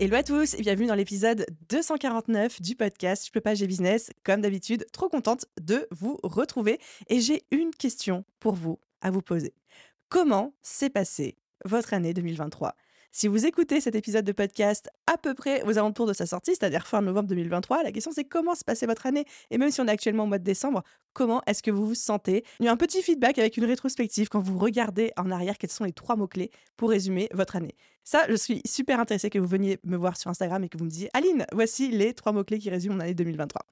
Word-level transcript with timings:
Hello 0.00 0.14
à 0.14 0.22
tous 0.22 0.54
et 0.54 0.62
bienvenue 0.62 0.86
dans 0.86 0.94
l'épisode 0.94 1.44
249 1.70 2.62
du 2.62 2.76
podcast 2.76 3.26
Je 3.26 3.32
peux 3.32 3.40
pas, 3.40 3.56
j'ai 3.56 3.66
business. 3.66 4.12
Comme 4.22 4.40
d'habitude, 4.40 4.86
trop 4.92 5.08
contente 5.08 5.46
de 5.60 5.88
vous 5.90 6.20
retrouver 6.22 6.78
et 7.08 7.20
j'ai 7.20 7.42
une 7.50 7.72
question 7.72 8.24
pour 8.38 8.54
vous 8.54 8.78
à 9.00 9.10
vous 9.10 9.22
poser. 9.22 9.54
Comment 10.08 10.54
s'est 10.62 10.88
passée 10.88 11.36
votre 11.64 11.94
année 11.94 12.14
2023 12.14 12.76
si 13.10 13.26
vous 13.26 13.46
écoutez 13.46 13.80
cet 13.80 13.94
épisode 13.94 14.24
de 14.24 14.32
podcast 14.32 14.90
à 15.06 15.16
peu 15.16 15.34
près 15.34 15.62
aux 15.62 15.78
alentours 15.78 16.06
de 16.06 16.12
sa 16.12 16.26
sortie, 16.26 16.52
c'est-à-dire 16.52 16.86
fin 16.86 17.00
novembre 17.00 17.28
2023, 17.28 17.82
la 17.82 17.92
question 17.92 18.12
c'est 18.12 18.24
comment 18.24 18.54
se 18.54 18.64
passait 18.64 18.86
votre 18.86 19.06
année? 19.06 19.24
Et 19.50 19.58
même 19.58 19.70
si 19.70 19.80
on 19.80 19.86
est 19.86 19.90
actuellement 19.90 20.24
au 20.24 20.26
mois 20.26 20.38
de 20.38 20.44
décembre, 20.44 20.82
comment 21.14 21.42
est-ce 21.46 21.62
que 21.62 21.70
vous 21.70 21.86
vous 21.86 21.94
sentez? 21.94 22.44
Il 22.60 22.66
y 22.66 22.68
a 22.68 22.72
un 22.72 22.76
petit 22.76 23.02
feedback 23.02 23.38
avec 23.38 23.56
une 23.56 23.64
rétrospective 23.64 24.28
quand 24.28 24.40
vous 24.40 24.58
regardez 24.58 25.12
en 25.16 25.30
arrière 25.30 25.56
quels 25.58 25.70
sont 25.70 25.84
les 25.84 25.92
trois 25.92 26.16
mots-clés 26.16 26.50
pour 26.76 26.90
résumer 26.90 27.28
votre 27.32 27.56
année. 27.56 27.74
Ça, 28.04 28.26
je 28.28 28.34
suis 28.34 28.62
super 28.66 29.00
intéressée 29.00 29.30
que 29.30 29.38
vous 29.38 29.46
veniez 29.46 29.78
me 29.84 29.96
voir 29.96 30.16
sur 30.16 30.30
Instagram 30.30 30.62
et 30.64 30.68
que 30.68 30.78
vous 30.78 30.84
me 30.84 30.90
disiez 30.90 31.10
Aline, 31.12 31.46
voici 31.52 31.90
les 31.90 32.14
trois 32.14 32.32
mots-clés 32.32 32.58
qui 32.58 32.70
résument 32.70 32.94
mon 32.94 33.00
année 33.00 33.14
2023. 33.14 33.62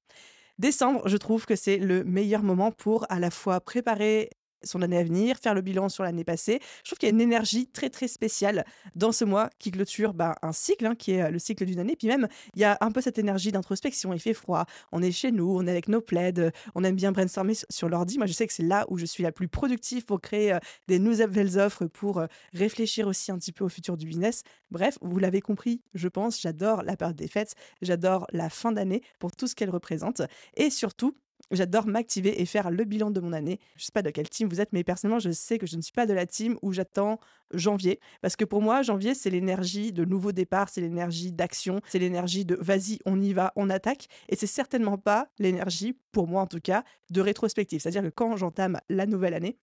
Décembre, 0.59 1.07
je 1.07 1.17
trouve 1.19 1.45
que 1.45 1.57
c'est 1.57 1.77
le 1.77 2.03
meilleur 2.05 2.43
moment 2.43 2.73
pour 2.73 3.07
à 3.11 3.21
la 3.21 3.31
fois 3.31 3.61
préparer 3.61 4.31
son 4.67 4.83
année 4.83 4.99
à 4.99 5.05
venir, 5.05 5.37
faire 5.39 5.55
le 5.55 5.63
bilan 5.63 5.89
sur 5.89 6.05
l'année 6.05 6.25
passée. 6.25 6.61
Je 6.85 6.91
trouve 6.91 6.99
qu'il 6.99 7.09
y 7.09 7.13
a 7.13 7.15
une 7.15 7.21
énergie 7.21 7.67
très 7.67 7.91
très 7.91 8.09
spéciale 8.09 8.65
dans 8.95 9.13
ce 9.13 9.25
mois 9.25 9.51
qui 9.59 9.71
clôture 9.71 10.15
bah, 10.15 10.37
un 10.43 10.53
cycle, 10.53 10.87
hein, 10.87 10.95
qui 10.95 11.13
est 11.13 11.23
euh, 11.23 11.31
le 11.31 11.39
cycle 11.39 11.65
d'une 11.65 11.79
année. 11.79 11.97
Puis 11.97 12.09
même, 12.09 12.29
il 12.55 12.61
y 12.61 12.65
a 12.65 12.77
un 12.81 12.91
peu 12.91 13.01
cette 13.01 13.19
énergie 13.19 13.53
d'introspection. 13.53 14.13
Il 14.13 14.21
fait 14.21 14.35
froid, 14.35 14.67
on 14.93 15.03
est 15.03 15.13
chez 15.13 15.33
nous, 15.33 15.57
on 15.57 15.67
est 15.67 15.71
avec 15.71 15.89
nos 15.89 16.01
plaids, 16.01 16.35
on 16.75 16.85
aime 16.85 16.97
bien 16.97 17.13
brainstormer 17.13 17.55
sur 17.71 17.89
l'ordi. 17.89 18.19
Moi, 18.19 18.27
je 18.27 18.33
sais 18.33 18.47
que 18.47 18.53
c'est 18.53 18.63
là 18.63 18.85
où 18.89 18.99
je 18.99 19.07
suis 19.07 19.23
la 19.23 19.33
plus 19.33 19.49
productive 19.49 20.05
pour 20.05 20.21
créer 20.21 20.53
euh, 20.53 20.59
des 20.89 20.99
nouvelles 20.99 21.59
offres, 21.59 21.87
pour 21.87 22.19
euh, 22.19 22.27
réfléchir 22.53 23.07
aussi 23.07 23.31
un 23.31 23.39
petit 23.39 23.53
peu 23.53 23.65
au 23.65 23.69
futur 23.69 23.97
du 23.97 24.07
business. 24.07 24.43
Bref, 24.71 24.99
vous 25.01 25.19
l'avez 25.19 25.41
compris, 25.41 25.83
je 25.95 26.09
pense, 26.09 26.41
j'adore 26.41 26.83
la 26.83 26.97
période 26.97 27.17
des 27.17 27.29
fêtes, 27.29 27.55
j'adore 27.83 28.27
la 28.33 28.51
fin 28.51 28.73
d'année 28.73 29.03
pour 29.19 29.35
tout 29.35 29.47
ce 29.47 29.55
qu'elle 29.55 29.71
représente. 29.71 30.23
Et 30.57 30.71
surtout, 30.71 31.17
J'adore 31.53 31.87
m'activer 31.87 32.41
et 32.41 32.47
faire 32.47 32.71
le 32.71 32.85
bilan 32.85 33.11
de 33.11 33.21
mon 33.21 33.33
année. 33.33 33.61
Je 33.77 33.83
ne 33.83 33.85
sais 33.87 33.93
pas 33.93 34.03
de 34.03 34.11
quelle 34.11 34.29
team 34.29 34.49
vous 34.49 34.61
êtes, 34.61 34.73
mais 34.73 34.83
personnellement, 34.83 35.21
je 35.21 35.31
sais 35.31 35.59
que 35.59 35.67
je 35.67 35.77
ne 35.77 35.83
suis 35.83 35.93
pas 35.93 36.07
de 36.07 36.13
la 36.13 36.27
team 36.27 36.59
où 36.63 36.73
j'attends 36.73 37.21
janvier. 37.53 38.01
Parce 38.21 38.35
que 38.35 38.45
pour 38.45 38.63
moi, 38.63 38.83
janvier, 38.83 39.15
c'est 39.15 39.31
l'énergie 39.31 39.93
de 39.93 40.05
nouveau 40.05 40.33
départ, 40.33 40.69
c'est 40.69 40.81
l'énergie 40.81 41.33
d'action, 41.33 41.81
c'est 41.87 42.01
l'énergie 42.01 42.45
de 42.45 42.57
vas-y, 42.61 42.99
on 43.07 43.21
y 43.21 43.33
va, 43.33 43.53
on 43.55 43.71
attaque. 43.71 44.09
Et 44.29 44.35
c'est 44.37 44.49
certainement 44.49 44.99
pas 44.99 45.29
l'énergie, 45.39 45.97
pour 46.11 46.27
moi 46.27 46.43
en 46.43 46.47
tout 46.47 46.61
cas, 46.61 46.83
de 47.11 47.21
rétrospective. 47.21 47.81
C'est-à-dire 47.81 48.03
que 48.03 48.09
quand 48.09 48.37
j'entame 48.37 48.81
la 48.89 49.07
nouvelle 49.07 49.35
année, 49.35 49.59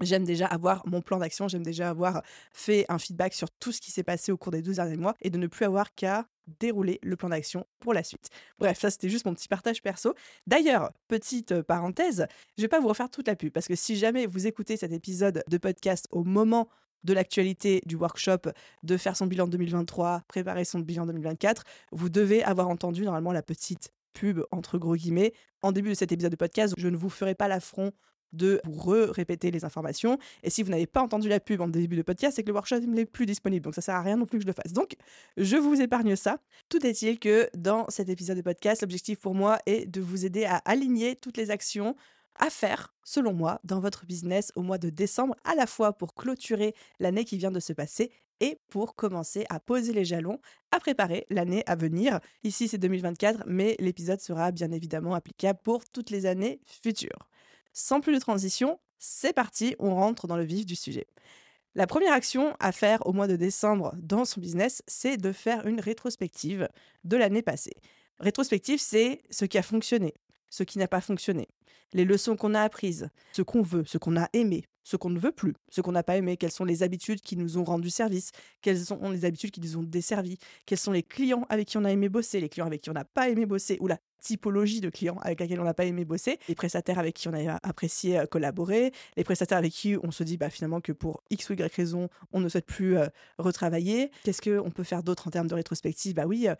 J'aime 0.00 0.24
déjà 0.24 0.46
avoir 0.46 0.84
mon 0.88 1.00
plan 1.00 1.18
d'action, 1.18 1.46
j'aime 1.46 1.62
déjà 1.62 1.88
avoir 1.88 2.22
fait 2.52 2.84
un 2.88 2.98
feedback 2.98 3.32
sur 3.32 3.48
tout 3.50 3.70
ce 3.70 3.80
qui 3.80 3.92
s'est 3.92 4.02
passé 4.02 4.32
au 4.32 4.36
cours 4.36 4.50
des 4.50 4.60
12 4.60 4.76
derniers 4.76 4.96
mois 4.96 5.14
et 5.20 5.30
de 5.30 5.38
ne 5.38 5.46
plus 5.46 5.64
avoir 5.64 5.94
qu'à 5.94 6.26
dérouler 6.60 6.98
le 7.02 7.16
plan 7.16 7.28
d'action 7.28 7.66
pour 7.80 7.94
la 7.94 8.02
suite. 8.02 8.28
Bref, 8.58 8.78
ça 8.78 8.90
c'était 8.90 9.08
juste 9.08 9.26
mon 9.26 9.34
petit 9.34 9.48
partage 9.48 9.82
perso. 9.82 10.14
D'ailleurs, 10.46 10.92
petite 11.08 11.52
euh, 11.52 11.62
parenthèse, 11.62 12.26
je 12.56 12.62
vais 12.62 12.68
pas 12.68 12.80
vous 12.80 12.88
refaire 12.88 13.10
toute 13.10 13.26
la 13.26 13.36
pub 13.36 13.52
parce 13.52 13.68
que 13.68 13.74
si 13.74 13.96
jamais 13.96 14.26
vous 14.26 14.46
écoutez 14.46 14.76
cet 14.76 14.92
épisode 14.92 15.42
de 15.48 15.58
podcast 15.58 16.06
au 16.10 16.24
moment 16.24 16.68
de 17.04 17.12
l'actualité 17.12 17.82
du 17.86 17.96
workshop, 17.96 18.50
de 18.82 18.96
faire 18.96 19.16
son 19.16 19.26
bilan 19.26 19.46
2023, 19.46 20.22
préparer 20.26 20.64
son 20.64 20.80
bilan 20.80 21.06
2024, 21.06 21.64
vous 21.92 22.08
devez 22.08 22.42
avoir 22.42 22.68
entendu 22.68 23.04
normalement 23.04 23.32
la 23.32 23.42
petite 23.42 23.92
pub 24.14 24.40
entre 24.50 24.78
gros 24.78 24.96
guillemets 24.96 25.34
en 25.62 25.72
début 25.72 25.90
de 25.90 25.94
cet 25.94 26.12
épisode 26.12 26.32
de 26.32 26.36
podcast. 26.36 26.74
Je 26.78 26.88
ne 26.88 26.96
vous 26.96 27.10
ferai 27.10 27.34
pas 27.34 27.48
l'affront 27.48 27.92
de 28.34 28.60
répéter 28.64 29.50
les 29.50 29.64
informations. 29.64 30.18
Et 30.42 30.50
si 30.50 30.62
vous 30.62 30.70
n'avez 30.70 30.86
pas 30.86 31.02
entendu 31.02 31.28
la 31.28 31.40
pub 31.40 31.60
en 31.60 31.68
début 31.68 31.96
de 31.96 32.02
podcast, 32.02 32.36
c'est 32.36 32.42
que 32.42 32.48
le 32.48 32.54
workshop 32.54 32.80
n'est 32.80 33.06
plus 33.06 33.26
disponible. 33.26 33.64
Donc 33.64 33.74
ça 33.74 33.80
sert 33.80 33.94
à 33.94 34.02
rien 34.02 34.16
non 34.16 34.26
plus 34.26 34.38
que 34.38 34.42
je 34.42 34.48
le 34.48 34.52
fasse. 34.52 34.72
Donc 34.72 34.96
je 35.36 35.56
vous 35.56 35.80
épargne 35.80 36.16
ça. 36.16 36.38
Tout 36.68 36.84
est-il 36.86 37.18
que 37.18 37.48
dans 37.54 37.86
cet 37.88 38.08
épisode 38.08 38.36
de 38.36 38.42
podcast, 38.42 38.82
l'objectif 38.82 39.20
pour 39.20 39.34
moi 39.34 39.58
est 39.66 39.86
de 39.86 40.00
vous 40.00 40.24
aider 40.24 40.44
à 40.44 40.56
aligner 40.64 41.16
toutes 41.16 41.36
les 41.36 41.50
actions 41.50 41.94
à 42.36 42.50
faire, 42.50 42.92
selon 43.04 43.32
moi, 43.32 43.60
dans 43.64 43.80
votre 43.80 44.06
business 44.06 44.50
au 44.56 44.62
mois 44.62 44.78
de 44.78 44.90
décembre, 44.90 45.36
à 45.44 45.54
la 45.54 45.66
fois 45.66 45.92
pour 45.92 46.14
clôturer 46.14 46.74
l'année 46.98 47.24
qui 47.24 47.36
vient 47.38 47.52
de 47.52 47.60
se 47.60 47.72
passer 47.72 48.10
et 48.40 48.58
pour 48.68 48.96
commencer 48.96 49.44
à 49.48 49.60
poser 49.60 49.92
les 49.92 50.04
jalons, 50.04 50.40
à 50.72 50.80
préparer 50.80 51.26
l'année 51.30 51.62
à 51.66 51.76
venir. 51.76 52.20
Ici, 52.42 52.68
c'est 52.68 52.78
2024, 52.78 53.44
mais 53.46 53.76
l'épisode 53.78 54.20
sera 54.20 54.50
bien 54.50 54.72
évidemment 54.72 55.14
applicable 55.14 55.60
pour 55.62 55.84
toutes 55.84 56.10
les 56.10 56.26
années 56.26 56.60
futures. 56.66 57.28
Sans 57.74 58.00
plus 58.00 58.14
de 58.14 58.20
transition, 58.20 58.78
c'est 58.98 59.32
parti, 59.32 59.74
on 59.80 59.96
rentre 59.96 60.28
dans 60.28 60.36
le 60.36 60.44
vif 60.44 60.64
du 60.64 60.76
sujet. 60.76 61.08
La 61.74 61.88
première 61.88 62.12
action 62.12 62.56
à 62.60 62.70
faire 62.70 63.04
au 63.04 63.12
mois 63.12 63.26
de 63.26 63.34
décembre 63.34 63.92
dans 63.98 64.24
son 64.24 64.40
business, 64.40 64.84
c'est 64.86 65.16
de 65.16 65.32
faire 65.32 65.66
une 65.66 65.80
rétrospective 65.80 66.68
de 67.02 67.16
l'année 67.16 67.42
passée. 67.42 67.74
Rétrospective, 68.20 68.80
c'est 68.80 69.22
ce 69.28 69.44
qui 69.44 69.58
a 69.58 69.62
fonctionné, 69.62 70.14
ce 70.50 70.62
qui 70.62 70.78
n'a 70.78 70.86
pas 70.86 71.00
fonctionné, 71.00 71.48
les 71.92 72.04
leçons 72.04 72.36
qu'on 72.36 72.54
a 72.54 72.62
apprises, 72.62 73.10
ce 73.32 73.42
qu'on 73.42 73.62
veut, 73.62 73.84
ce 73.84 73.98
qu'on 73.98 74.16
a 74.16 74.28
aimé, 74.34 74.66
ce 74.84 74.96
qu'on 74.96 75.10
ne 75.10 75.18
veut 75.18 75.32
plus, 75.32 75.54
ce 75.70 75.80
qu'on 75.80 75.92
n'a 75.92 76.02
pas 76.02 76.16
aimé, 76.16 76.36
quelles 76.36 76.52
sont 76.52 76.64
les 76.64 76.82
habitudes 76.82 77.20
qui 77.20 77.36
nous 77.36 77.58
ont 77.58 77.64
rendu 77.64 77.90
service, 77.90 78.30
quelles 78.62 78.84
sont 78.84 79.10
les 79.10 79.24
habitudes 79.24 79.50
qui 79.50 79.60
nous 79.60 79.76
ont 79.76 79.82
desservi, 79.82 80.38
quels 80.66 80.78
sont 80.78 80.92
les 80.92 81.02
clients 81.02 81.46
avec 81.48 81.68
qui 81.68 81.78
on 81.78 81.84
a 81.84 81.90
aimé 81.90 82.08
bosser, 82.08 82.40
les 82.40 82.48
clients 82.48 82.66
avec 82.66 82.82
qui 82.82 82.90
on 82.90 82.94
n'a 82.94 83.04
pas 83.04 83.28
aimé 83.28 83.46
bosser, 83.46 83.78
ou 83.80 83.88
la 83.88 83.98
typologie 84.20 84.80
de 84.80 84.88
clients 84.90 85.18
avec 85.22 85.40
laquelle 85.40 85.60
on 85.60 85.64
n'a 85.64 85.74
pas 85.74 85.84
aimé 85.84 86.04
bosser, 86.04 86.38
les 86.48 86.54
prestataires 86.54 86.98
avec 86.98 87.14
qui 87.14 87.28
on 87.28 87.34
a 87.34 87.58
apprécié 87.62 88.18
euh, 88.18 88.26
collaborer, 88.26 88.92
les 89.16 89.24
prestataires 89.24 89.58
avec 89.58 89.72
qui 89.72 89.96
on 90.02 90.10
se 90.10 90.24
dit 90.24 90.36
bah, 90.36 90.50
finalement 90.50 90.80
que 90.80 90.92
pour 90.92 91.22
X 91.30 91.50
ou 91.50 91.54
Y 91.54 91.74
raison, 91.74 92.08
on 92.32 92.40
ne 92.40 92.48
souhaite 92.48 92.66
plus 92.66 92.96
euh, 92.96 93.06
retravailler. 93.38 94.10
Qu'est-ce 94.24 94.42
qu'on 94.42 94.70
peut 94.70 94.84
faire 94.84 95.02
d'autre 95.02 95.28
en 95.28 95.30
termes 95.30 95.48
de 95.48 95.54
rétrospective? 95.54 96.14
Bah 96.14 96.24
oui, 96.26 96.48
euh, 96.48 96.54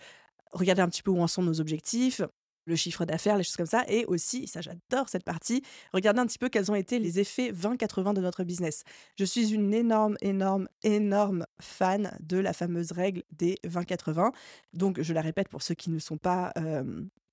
regarder 0.53 0.83
un 0.83 0.89
petit 0.89 1.03
peu 1.03 1.11
où 1.11 1.21
en 1.21 1.27
sont 1.27 1.43
nos 1.43 1.61
objectifs, 1.61 2.21
le 2.67 2.77
chiffre 2.77 3.05
d'affaires, 3.05 3.37
les 3.37 3.45
choses 3.45 3.57
comme 3.57 3.67
ça. 3.67 3.85
Et 3.89 4.05
aussi, 4.07 4.47
ça 4.47 4.61
j'adore 4.61 5.09
cette 5.09 5.25
partie, 5.25 5.63
regarder 5.93 6.21
un 6.21 6.27
petit 6.27 6.39
peu 6.39 6.49
quels 6.49 6.71
ont 6.71 6.75
été 6.75 6.99
les 6.99 7.21
effets 7.21 7.53
20-80 7.53 8.15
de 8.15 8.21
notre 8.21 8.45
business. 8.45 8.85
Je 9.19 9.25
suis 9.25 9.53
une 9.53 9.73
énorme, 9.75 10.17
énorme, 10.21 10.69
énorme 10.83 11.47
fan 11.61 12.17
de 12.21 12.39
la 12.39 12.53
fameuse 12.53 12.93
règle 12.93 13.23
des 13.33 13.57
20-80. 13.67 14.33
Donc, 14.73 15.01
je 15.01 15.13
la 15.13 15.21
répète 15.21 15.49
pour 15.49 15.63
ceux 15.63 15.75
qui 15.75 15.91
ne 15.91 15.99
sont 15.99 16.19
pas 16.19 16.53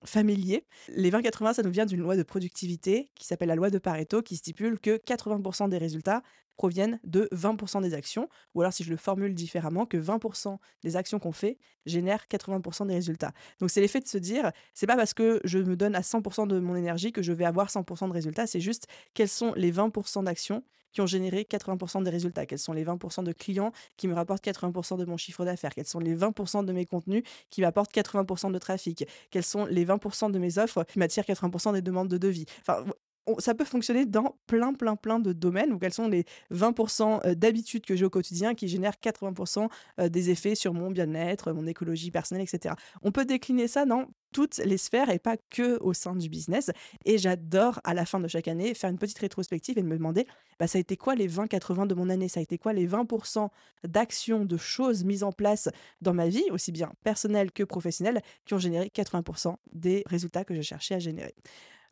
familiers. 0.04 0.66
Les 0.90 1.12
20-80, 1.12 1.56
ça 1.56 1.64
nous 1.64 1.72
vient 1.72 1.86
d'une 1.86 2.02
loi 2.02 2.16
de 2.18 2.24
productivité 2.24 3.12
qui 3.16 3.26
s'appelle 3.26 3.50
la 3.50 3.56
loi 3.56 3.70
de 3.70 3.78
Pareto, 3.78 4.22
qui 4.22 4.36
stipule 4.36 4.80
que 4.80 4.98
80% 4.98 5.70
des 5.70 5.78
résultats 5.78 6.24
proviennent 6.62 7.00
de 7.04 7.28
20% 7.34 7.82
des 7.82 7.96
actions, 7.96 8.30
ou 8.54 8.62
alors 8.62 8.72
si 8.72 8.84
je 8.84 8.92
le 8.92 8.96
formule 8.96 9.34
différemment, 9.34 9.88
que 9.88 9.98
20% 9.98 10.60
des 10.84 10.96
actions 10.96 11.18
qu'on 11.18 11.32
fait 11.32 11.58
génèrent 11.88 12.28
80% 12.30 12.86
des 12.86 12.94
résultats. 12.94 13.32
Donc 13.60 13.72
c'est 13.72 13.82
l'effet 13.82 14.00
de 14.00 14.08
se 14.08 14.20
dire, 14.20 14.52
c'est 14.76 14.86
pas 14.86 14.96
parce 14.96 15.16
que 15.16 15.42
je 15.44 15.58
me 15.58 15.76
donne 15.76 15.96
à 15.96 16.02
100% 16.02 16.46
de 16.46 16.60
mon 16.60 16.76
énergie 16.76 17.12
que 17.12 17.24
je 17.24 17.34
vais 17.34 17.46
avoir 17.46 17.70
100% 17.70 18.10
de 18.10 18.14
résultats, 18.14 18.46
c'est 18.46 18.60
juste 18.60 18.86
quels 19.16 19.28
sont 19.28 19.54
les 19.56 19.72
20% 19.72 20.24
d'actions 20.26 20.64
qui 20.92 21.02
ont 21.02 21.08
généré 21.08 21.48
80% 21.50 22.04
des 22.04 22.12
résultats, 22.12 22.46
quels 22.46 22.60
sont 22.60 22.74
les 22.74 22.86
20% 22.86 23.24
de 23.24 23.32
clients 23.32 23.72
qui 23.98 24.08
me 24.08 24.14
rapportent 24.14 24.46
80% 24.46 25.00
de 25.00 25.06
mon 25.06 25.18
chiffre 25.18 25.44
d'affaires, 25.44 25.74
quels 25.74 25.88
sont 25.88 26.00
les 26.00 26.16
20% 26.16 26.64
de 26.64 26.74
mes 26.74 26.86
contenus 26.86 27.24
qui 27.50 27.62
m'apportent 27.62 27.92
80% 27.92 28.52
de 28.52 28.60
trafic, 28.60 29.08
quels 29.32 29.44
sont 29.44 29.66
les 29.66 29.84
20% 29.84 30.30
de 30.30 30.38
mes 30.38 30.60
offres 30.60 30.84
qui 30.84 31.00
m'attirent 31.00 31.24
80% 31.24 31.74
des 31.74 31.82
demandes 31.82 32.10
de 32.10 32.20
devis. 32.20 32.46
Ça 33.40 33.54
peut 33.54 33.66
fonctionner 33.66 34.06
dans 34.06 34.36
plein, 34.48 34.74
plein, 34.74 34.96
plein 34.96 35.20
de 35.20 35.34
domaines 35.34 35.72
où 35.74 35.80
quels 35.80 35.94
sont 35.94 36.08
les 36.08 36.26
20% 36.52 37.36
d'habitudes 37.36 37.86
que 37.86 37.96
j'ai 37.96 38.06
au 38.06 38.10
quotidien 38.10 38.56
qui 38.56 38.68
génèrent 38.68 38.96
80% 39.02 39.70
des 40.10 40.30
effets 40.30 40.56
sur 40.56 40.74
mon 40.74 40.92
bien-être, 40.92 41.52
mon 41.52 41.68
écologie 41.68 42.12
personnelle, 42.12 42.44
etc. 42.44 42.76
On 43.04 43.12
peut 43.12 43.26
décliner 43.26 43.68
ça 43.68 43.86
dans 43.86 44.08
toutes 44.32 44.58
les 44.58 44.78
sphères 44.78 45.10
et 45.10 45.20
pas 45.20 45.38
que 45.50 45.80
au 45.82 45.94
sein 45.94 46.16
du 46.16 46.30
business. 46.30 46.72
Et 47.06 47.18
j'adore 47.18 47.80
à 47.84 47.94
la 47.94 48.06
fin 48.06 48.20
de 48.20 48.28
chaque 48.28 48.48
année 48.48 48.74
faire 48.74 48.90
une 48.90 48.98
petite 48.98 49.20
rétrospective 49.20 49.78
et 49.78 49.84
me 49.84 49.98
demander 49.98 50.26
bah, 50.60 50.68
ça 50.68 50.78
a 50.78 50.82
été 50.82 50.98
quoi 50.98 51.16
les 51.16 51.28
20-80 51.28 51.88
de 51.88 51.94
mon 51.96 52.10
année? 52.10 52.28
Ça 52.28 52.40
a 52.40 52.44
été 52.44 52.58
quoi 52.58 52.74
les 52.74 52.88
20% 52.88 53.50
d'actions, 53.84 54.46
de 54.46 54.58
choses 54.58 55.04
mises 55.04 55.24
en 55.24 55.32
place 55.32 55.70
dans 56.02 56.14
ma 56.14 56.28
vie, 56.28 56.46
aussi 56.52 56.72
bien 56.72 56.92
personnelle 57.04 57.52
que 57.52 57.64
professionnelle, 57.64 58.22
qui 58.46 58.54
ont 58.54 58.60
généré 58.60 58.92
80% 58.94 59.56
des 59.74 60.04
résultats 60.06 60.44
que 60.46 60.56
je 60.56 60.62
cherchais 60.62 60.96
à 60.96 61.00
générer? 61.00 61.36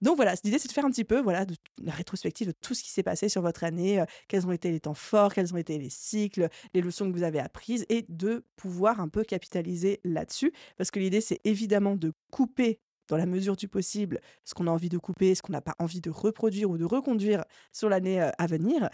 Donc 0.02 0.16
voilà, 0.16 0.34
l'idée 0.44 0.60
c'est 0.60 0.68
de 0.68 0.74
faire 0.74 0.86
un 0.86 0.92
petit 0.92 1.04
peu 1.04 1.20
voilà, 1.20 1.46
de, 1.46 1.56
la 1.84 1.92
rétrospective 1.92 2.48
de 2.48 2.54
tout 2.54 2.74
ce 2.74 2.84
qui 2.84 2.90
s'est 2.90 3.04
passé 3.04 3.30
sur 3.30 3.42
votre 3.42 3.64
année, 3.64 4.00
euh, 4.00 4.06
quels 4.28 4.48
ont 4.48 4.52
été 4.52 4.72
les 4.72 4.80
temps 4.80 4.94
forts, 4.94 5.34
quels 5.34 5.54
ont 5.54 5.58
été 5.58 5.78
les 5.78 5.90
cycles, 5.90 6.50
les 6.74 6.82
leçons 6.82 7.10
que 7.10 7.16
vous 7.16 7.24
avez 7.24 7.40
apprises 7.40 7.86
et 7.90 8.06
de 8.08 8.44
pouvoir 8.56 9.02
un 9.02 9.10
peu 9.10 9.24
capitaliser 9.24 10.00
là-dessus. 10.04 10.54
Parce 10.78 10.92
que 10.92 11.00
l'idée 11.00 11.22
c'est 11.22 11.40
évidemment 11.44 11.96
de 11.96 12.14
couper 12.32 12.80
dans 13.10 13.18
la 13.18 13.26
mesure 13.26 13.56
du 13.56 13.68
possible 13.68 14.22
ce 14.46 14.54
qu'on 14.54 14.68
a 14.68 14.72
envie 14.72 14.90
de 14.90 14.98
couper, 14.98 15.36
ce 15.36 15.42
qu'on 15.42 15.52
n'a 15.52 15.62
pas 15.62 15.76
envie 15.80 16.00
de 16.00 16.10
reproduire 16.10 16.70
ou 16.70 16.78
de 16.78 16.86
reconduire 16.86 17.44
sur 17.74 17.90
l'année 17.90 18.22
euh, 18.22 18.30
à 18.38 18.48
venir 18.48 18.90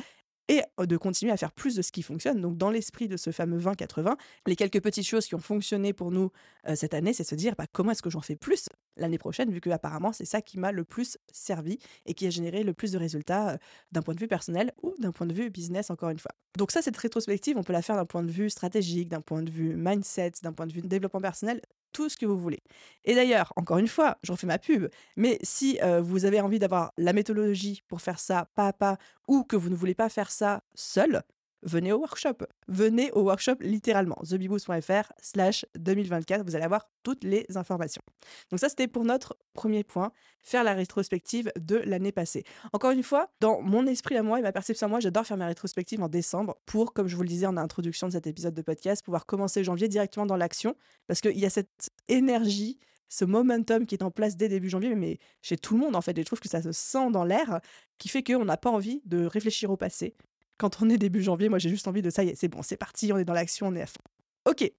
et 0.47 0.61
de 0.77 0.97
continuer 0.97 1.31
à 1.31 1.37
faire 1.37 1.51
plus 1.51 1.75
de 1.75 1.81
ce 1.81 1.91
qui 1.91 2.01
fonctionne. 2.01 2.39
Donc, 2.39 2.57
dans 2.57 2.69
l'esprit 2.69 3.07
de 3.07 3.17
ce 3.17 3.31
fameux 3.31 3.59
20-80, 3.59 4.15
les 4.45 4.55
quelques 4.55 4.81
petites 4.81 5.07
choses 5.07 5.25
qui 5.25 5.35
ont 5.35 5.39
fonctionné 5.39 5.93
pour 5.93 6.11
nous 6.11 6.31
cette 6.75 6.93
année, 6.93 7.13
c'est 7.13 7.23
se 7.23 7.35
dire 7.35 7.55
bah, 7.57 7.65
comment 7.71 7.91
est-ce 7.91 8.01
que 8.01 8.09
j'en 8.09 8.21
fais 8.21 8.35
plus 8.35 8.69
l'année 8.97 9.17
prochaine, 9.17 9.51
vu 9.51 9.59
que 9.59 9.69
apparemment 9.69 10.13
c'est 10.13 10.25
ça 10.25 10.41
qui 10.41 10.57
m'a 10.57 10.71
le 10.71 10.83
plus 10.83 11.17
servi 11.31 11.79
et 12.05 12.13
qui 12.13 12.27
a 12.27 12.29
généré 12.29 12.63
le 12.63 12.73
plus 12.73 12.91
de 12.91 12.97
résultats 12.97 13.57
d'un 13.91 14.01
point 14.01 14.13
de 14.13 14.19
vue 14.19 14.27
personnel 14.27 14.71
ou 14.83 14.93
d'un 14.99 15.11
point 15.11 15.27
de 15.27 15.33
vue 15.33 15.49
business, 15.49 15.89
encore 15.89 16.09
une 16.09 16.19
fois. 16.19 16.31
Donc 16.57 16.71
ça, 16.71 16.81
cette 16.81 16.97
rétrospective, 16.97 17.57
on 17.57 17.63
peut 17.63 17.73
la 17.73 17.81
faire 17.81 17.95
d'un 17.95 18.05
point 18.05 18.23
de 18.23 18.31
vue 18.31 18.49
stratégique, 18.49 19.09
d'un 19.09 19.21
point 19.21 19.41
de 19.41 19.51
vue 19.51 19.75
mindset, 19.75 20.33
d'un 20.43 20.53
point 20.53 20.67
de 20.67 20.73
vue 20.73 20.81
développement 20.81 21.21
personnel, 21.21 21.61
tout 21.95 22.09
ce 22.09 22.17
que 22.17 22.25
vous 22.25 22.37
voulez. 22.37 22.61
Et 23.05 23.15
d'ailleurs, 23.15 23.53
encore 23.55 23.77
une 23.77 23.87
fois, 23.87 24.17
je 24.21 24.33
refais 24.33 24.47
ma 24.47 24.59
pub, 24.59 24.89
mais 25.15 25.39
si 25.43 25.79
euh, 25.81 26.01
vous 26.01 26.25
avez 26.25 26.41
envie 26.41 26.59
d'avoir 26.59 26.91
la 26.97 27.13
méthodologie 27.13 27.83
pour 27.87 28.01
faire 28.01 28.19
ça 28.19 28.49
pas 28.53 28.67
à 28.67 28.73
pas, 28.73 28.97
ou 29.29 29.45
que 29.45 29.55
vous 29.55 29.69
ne 29.69 29.75
voulez 29.75 29.95
pas 29.95 30.09
faire 30.09 30.29
ça 30.29 30.61
seul, 30.73 31.23
venez 31.63 31.91
au 31.91 31.99
workshop. 31.99 32.45
Venez 32.67 33.11
au 33.11 33.23
workshop 33.23 33.55
littéralement, 33.61 34.17
thebiboost.fr 34.27 35.11
slash 35.21 35.65
2024, 35.77 36.45
vous 36.45 36.55
allez 36.55 36.65
avoir 36.65 36.89
toutes 37.03 37.23
les 37.23 37.45
informations. 37.55 38.01
Donc 38.49 38.59
ça, 38.59 38.69
c'était 38.69 38.87
pour 38.87 39.03
notre 39.03 39.37
premier 39.53 39.83
point, 39.83 40.11
faire 40.41 40.63
la 40.63 40.73
rétrospective 40.73 41.51
de 41.59 41.77
l'année 41.77 42.11
passée. 42.11 42.43
Encore 42.73 42.91
une 42.91 43.03
fois, 43.03 43.29
dans 43.39 43.61
mon 43.61 43.87
esprit 43.87 44.17
à 44.17 44.23
moi 44.23 44.39
et 44.39 44.41
ma 44.41 44.51
perception 44.51 44.87
à 44.87 44.89
moi, 44.89 44.99
j'adore 44.99 45.25
faire 45.25 45.37
ma 45.37 45.47
rétrospective 45.47 46.01
en 46.01 46.09
décembre 46.09 46.57
pour, 46.65 46.93
comme 46.93 47.07
je 47.07 47.15
vous 47.15 47.23
le 47.23 47.29
disais 47.29 47.47
en 47.47 47.57
introduction 47.57 48.07
de 48.07 48.13
cet 48.13 48.27
épisode 48.27 48.53
de 48.53 48.61
podcast, 48.61 49.03
pouvoir 49.03 49.25
commencer 49.25 49.63
janvier 49.63 49.87
directement 49.87 50.25
dans 50.25 50.37
l'action, 50.37 50.75
parce 51.07 51.21
qu'il 51.21 51.37
y 51.37 51.45
a 51.45 51.49
cette 51.49 51.89
énergie 52.07 52.79
ce 53.07 53.25
momentum 53.25 53.85
qui 53.85 53.95
est 53.95 54.03
en 54.03 54.11
place 54.11 54.35
dès 54.35 54.49
début 54.49 54.69
janvier, 54.69 54.95
mais 54.95 55.19
chez 55.41 55.57
tout 55.57 55.75
le 55.75 55.79
monde 55.79 55.95
en 55.95 56.01
fait, 56.01 56.17
et 56.17 56.21
je 56.21 56.25
trouve 56.25 56.39
que 56.39 56.49
ça 56.49 56.61
se 56.61 56.71
sent 56.71 57.11
dans 57.11 57.23
l'air, 57.23 57.61
qui 57.97 58.09
fait 58.09 58.23
qu'on 58.23 58.45
n'a 58.45 58.57
pas 58.57 58.69
envie 58.69 59.01
de 59.05 59.25
réfléchir 59.25 59.71
au 59.71 59.77
passé, 59.77 60.15
quand 60.57 60.81
on 60.81 60.89
est 60.89 60.97
début 60.97 61.21
janvier, 61.21 61.49
moi 61.49 61.59
j'ai 61.59 61.69
juste 61.69 61.87
envie 61.87 62.01
de 62.01 62.09
ça 62.09 62.23
y 62.23 62.29
est, 62.29 62.35
c'est 62.35 62.47
bon, 62.47 62.61
c'est 62.61 62.77
parti, 62.77 63.11
on 63.13 63.17
est 63.17 63.25
dans 63.25 63.33
l'action, 63.33 63.67
on 63.67 63.75
est 63.75 63.81
à 63.81 63.87
fond. 63.87 64.01
Ok, 64.49 64.71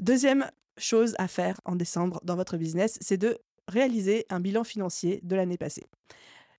deuxième 0.00 0.50
chose 0.76 1.14
à 1.18 1.28
faire 1.28 1.60
en 1.64 1.76
décembre 1.76 2.20
dans 2.24 2.36
votre 2.36 2.56
business, 2.56 2.98
c'est 3.00 3.16
de 3.16 3.38
réaliser 3.68 4.26
un 4.30 4.40
bilan 4.40 4.64
financier 4.64 5.20
de 5.22 5.36
l'année 5.36 5.56
passée. 5.56 5.86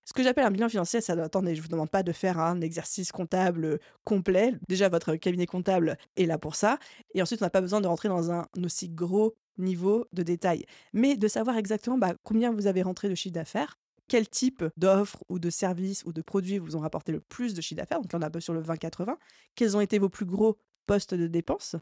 Ce 0.07 0.13
que 0.13 0.22
j'appelle 0.22 0.45
un 0.45 0.51
bilan 0.51 0.69
financier, 0.69 1.01
ça 1.01 1.13
attendez, 1.13 1.56
je 1.56 1.62
vous 1.63 1.68
demande 1.68 1.89
pas 1.89 2.04
de 2.04 2.12
faire 2.12 2.38
un 2.39 2.62
exercice 2.62 3.12
comptable 3.12 3.80
complet. 4.04 4.54
Déjà, 4.69 4.88
votre 4.88 5.16
cabinet 5.16 5.48
comptable 5.48 5.98
est 6.16 6.27
là 6.27 6.38
pour 6.38 6.56
ça. 6.56 6.77
Et 7.16 7.24
ensuite, 7.24 7.42
on 7.42 7.45
n'a 7.45 7.50
pas 7.50 7.62
besoin 7.62 7.81
de 7.81 7.88
rentrer 7.88 8.07
dans 8.07 8.31
un 8.31 8.45
aussi 8.63 8.88
gros 8.88 9.33
niveau 9.57 10.06
de 10.13 10.22
détail. 10.22 10.66
Mais 10.94 11.18
de 11.18 11.27
savoir 11.27 11.57
exactement 11.57 11.98
bah, 11.98 12.13
combien 12.24 12.51
vous 12.51 12.68
avez 12.68 12.83
rentré 12.83 13.10
de 13.10 13.16
chiffre 13.16 13.33
d'affaires, 13.33 13.80
quel 14.07 14.28
type 14.30 14.63
d'offres 14.78 15.24
ou 15.30 15.40
de 15.40 15.50
services 15.50 16.04
ou 16.06 16.13
de 16.13 16.22
produits 16.22 16.57
vous 16.57 16.75
ont 16.75 16.80
rapporté 16.80 17.12
le 17.12 17.19
plus 17.19 17.54
de 17.54 17.62
chiffre 17.62 17.80
d'affaires. 17.80 18.02
Donc 18.02 18.13
là, 18.13 18.19
on 18.19 18.22
a 18.22 18.28
un 18.28 18.31
peu 18.31 18.40
sur 18.40 18.54
le 18.54 18.62
20-80. 18.62 19.16
Quels 19.56 19.75
ont 19.75 19.81
été 19.81 20.00
vos 20.00 20.10
plus 20.10 20.25
gros 20.25 20.57
postes 20.86 21.13
de 21.13 21.28
dépenses? 21.28 21.75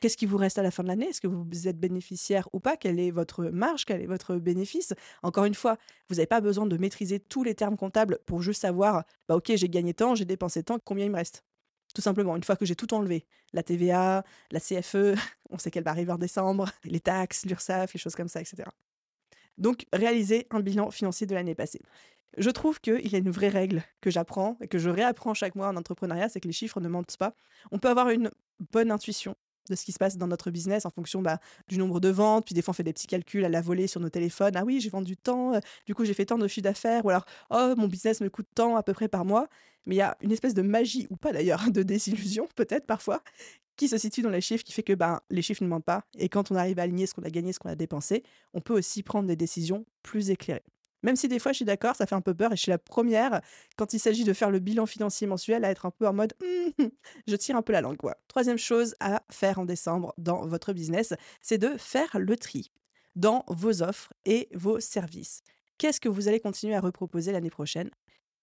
Qu'est-ce 0.00 0.16
qui 0.16 0.26
vous 0.26 0.38
reste 0.38 0.58
à 0.58 0.62
la 0.62 0.70
fin 0.70 0.82
de 0.82 0.88
l'année? 0.88 1.08
Est-ce 1.08 1.20
que 1.20 1.26
vous 1.26 1.68
êtes 1.68 1.78
bénéficiaire 1.78 2.48
ou 2.54 2.60
pas? 2.60 2.76
Quelle 2.76 2.98
est 2.98 3.10
votre 3.10 3.44
marge? 3.44 3.84
Quel 3.84 4.00
est 4.00 4.06
votre 4.06 4.36
bénéfice? 4.36 4.94
Encore 5.22 5.44
une 5.44 5.54
fois, 5.54 5.76
vous 6.08 6.16
n'avez 6.16 6.26
pas 6.26 6.40
besoin 6.40 6.64
de 6.64 6.76
maîtriser 6.78 7.20
tous 7.20 7.42
les 7.42 7.54
termes 7.54 7.76
comptables 7.76 8.18
pour 8.24 8.40
juste 8.40 8.62
savoir, 8.62 9.04
bah 9.28 9.36
ok, 9.36 9.52
j'ai 9.56 9.68
gagné 9.68 9.92
tant, 9.92 10.14
j'ai 10.14 10.24
dépensé 10.24 10.62
tant, 10.62 10.78
combien 10.78 11.04
il 11.04 11.10
me 11.10 11.16
reste 11.16 11.44
tout 11.94 12.02
simplement, 12.02 12.36
une 12.36 12.44
fois 12.44 12.56
que 12.56 12.64
j'ai 12.64 12.76
tout 12.76 12.94
enlevé, 12.94 13.26
la 13.52 13.62
TVA, 13.62 14.24
la 14.50 14.60
CFE, 14.60 15.14
on 15.50 15.58
sait 15.58 15.70
qu'elle 15.70 15.84
va 15.84 15.90
arriver 15.90 16.12
en 16.12 16.18
décembre, 16.18 16.70
les 16.84 17.00
taxes, 17.00 17.44
l'URSSAF, 17.46 17.94
les 17.94 18.00
choses 18.00 18.14
comme 18.14 18.28
ça, 18.28 18.40
etc. 18.40 18.68
Donc, 19.60 19.86
réaliser 19.92 20.46
un 20.50 20.60
bilan 20.60 20.90
financier 20.90 21.26
de 21.26 21.34
l'année 21.34 21.54
passée. 21.54 21.80
Je 22.38 22.50
trouve 22.50 22.80
qu'il 22.80 23.06
y 23.06 23.14
a 23.14 23.18
une 23.18 23.30
vraie 23.30 23.48
règle 23.48 23.82
que 24.00 24.10
j'apprends 24.10 24.56
et 24.60 24.68
que 24.68 24.78
je 24.78 24.88
réapprends 24.88 25.34
chaque 25.34 25.54
mois 25.54 25.68
en 25.68 25.76
entrepreneuriat, 25.76 26.28
c'est 26.28 26.40
que 26.40 26.46
les 26.46 26.52
chiffres 26.52 26.80
ne 26.80 26.88
mentent 26.88 27.16
pas. 27.16 27.34
On 27.70 27.78
peut 27.78 27.88
avoir 27.88 28.10
une 28.10 28.30
bonne 28.72 28.90
intuition 28.90 29.36
de 29.68 29.74
ce 29.74 29.84
qui 29.84 29.92
se 29.92 29.98
passe 29.98 30.16
dans 30.16 30.26
notre 30.26 30.50
business 30.50 30.84
en 30.84 30.90
fonction 30.90 31.22
bah, 31.22 31.38
du 31.68 31.78
nombre 31.78 32.00
de 32.00 32.08
ventes. 32.08 32.44
Puis 32.44 32.54
des 32.54 32.62
fois, 32.62 32.72
on 32.72 32.74
fait 32.74 32.82
des 32.82 32.92
petits 32.92 33.06
calculs 33.06 33.44
à 33.44 33.48
la 33.48 33.60
volée 33.60 33.86
sur 33.86 34.00
nos 34.00 34.08
téléphones. 34.10 34.56
Ah 34.56 34.64
oui, 34.64 34.80
j'ai 34.80 34.90
vendu 34.90 35.16
tant, 35.16 35.54
euh, 35.54 35.60
du 35.86 35.94
coup, 35.94 36.04
j'ai 36.04 36.14
fait 36.14 36.26
tant 36.26 36.38
de 36.38 36.46
chiffre 36.48 36.64
d'affaires. 36.64 37.04
Ou 37.04 37.10
alors, 37.10 37.24
oh, 37.50 37.74
mon 37.76 37.86
business 37.86 38.20
me 38.20 38.28
coûte 38.28 38.48
tant 38.54 38.76
à 38.76 38.82
peu 38.82 38.92
près 38.92 39.08
par 39.08 39.24
mois. 39.24 39.48
Mais 39.86 39.96
il 39.96 39.98
y 39.98 40.02
a 40.02 40.16
une 40.20 40.32
espèce 40.32 40.54
de 40.54 40.62
magie, 40.62 41.06
ou 41.10 41.16
pas 41.16 41.32
d'ailleurs, 41.32 41.62
de 41.70 41.82
désillusion 41.82 42.48
peut-être 42.54 42.86
parfois, 42.86 43.22
qui 43.76 43.88
se 43.88 43.96
situe 43.96 44.22
dans 44.22 44.30
les 44.30 44.40
chiffres, 44.40 44.64
qui 44.64 44.72
fait 44.72 44.82
que 44.82 44.92
ben, 44.92 45.20
les 45.30 45.42
chiffres 45.42 45.62
ne 45.64 45.68
mentent 45.68 45.84
pas. 45.84 46.04
Et 46.18 46.28
quand 46.28 46.50
on 46.50 46.54
arrive 46.54 46.78
à 46.78 46.82
aligner 46.82 47.06
ce 47.06 47.14
qu'on 47.14 47.22
a 47.22 47.30
gagné, 47.30 47.52
ce 47.52 47.58
qu'on 47.58 47.70
a 47.70 47.74
dépensé, 47.74 48.22
on 48.52 48.60
peut 48.60 48.74
aussi 48.74 49.02
prendre 49.02 49.26
des 49.26 49.36
décisions 49.36 49.86
plus 50.02 50.30
éclairées. 50.30 50.62
Même 51.02 51.16
si 51.16 51.28
des 51.28 51.38
fois, 51.38 51.52
je 51.52 51.56
suis 51.56 51.64
d'accord, 51.64 51.96
ça 51.96 52.06
fait 52.06 52.14
un 52.14 52.20
peu 52.20 52.34
peur 52.34 52.52
et 52.52 52.56
je 52.56 52.60
suis 52.60 52.70
la 52.70 52.78
première, 52.78 53.40
quand 53.76 53.94
il 53.94 53.98
s'agit 53.98 54.24
de 54.24 54.32
faire 54.32 54.50
le 54.50 54.58
bilan 54.58 54.86
financier 54.86 55.26
mensuel, 55.26 55.64
à 55.64 55.70
être 55.70 55.86
un 55.86 55.90
peu 55.90 56.06
en 56.06 56.12
mode 56.12 56.34
hum, 56.78 56.90
je 57.26 57.36
tire 57.36 57.56
un 57.56 57.62
peu 57.62 57.72
la 57.72 57.80
langue. 57.80 57.96
Quoi. 57.96 58.16
Troisième 58.28 58.58
chose 58.58 58.94
à 59.00 59.22
faire 59.30 59.58
en 59.58 59.64
décembre 59.64 60.12
dans 60.18 60.46
votre 60.46 60.72
business, 60.72 61.14
c'est 61.40 61.58
de 61.58 61.76
faire 61.78 62.18
le 62.18 62.36
tri 62.36 62.70
dans 63.16 63.44
vos 63.48 63.82
offres 63.82 64.12
et 64.24 64.48
vos 64.54 64.78
services. 64.78 65.42
Qu'est-ce 65.78 66.00
que 66.00 66.08
vous 66.08 66.28
allez 66.28 66.40
continuer 66.40 66.74
à 66.74 66.80
reproposer 66.80 67.32
l'année 67.32 67.50
prochaine? 67.50 67.90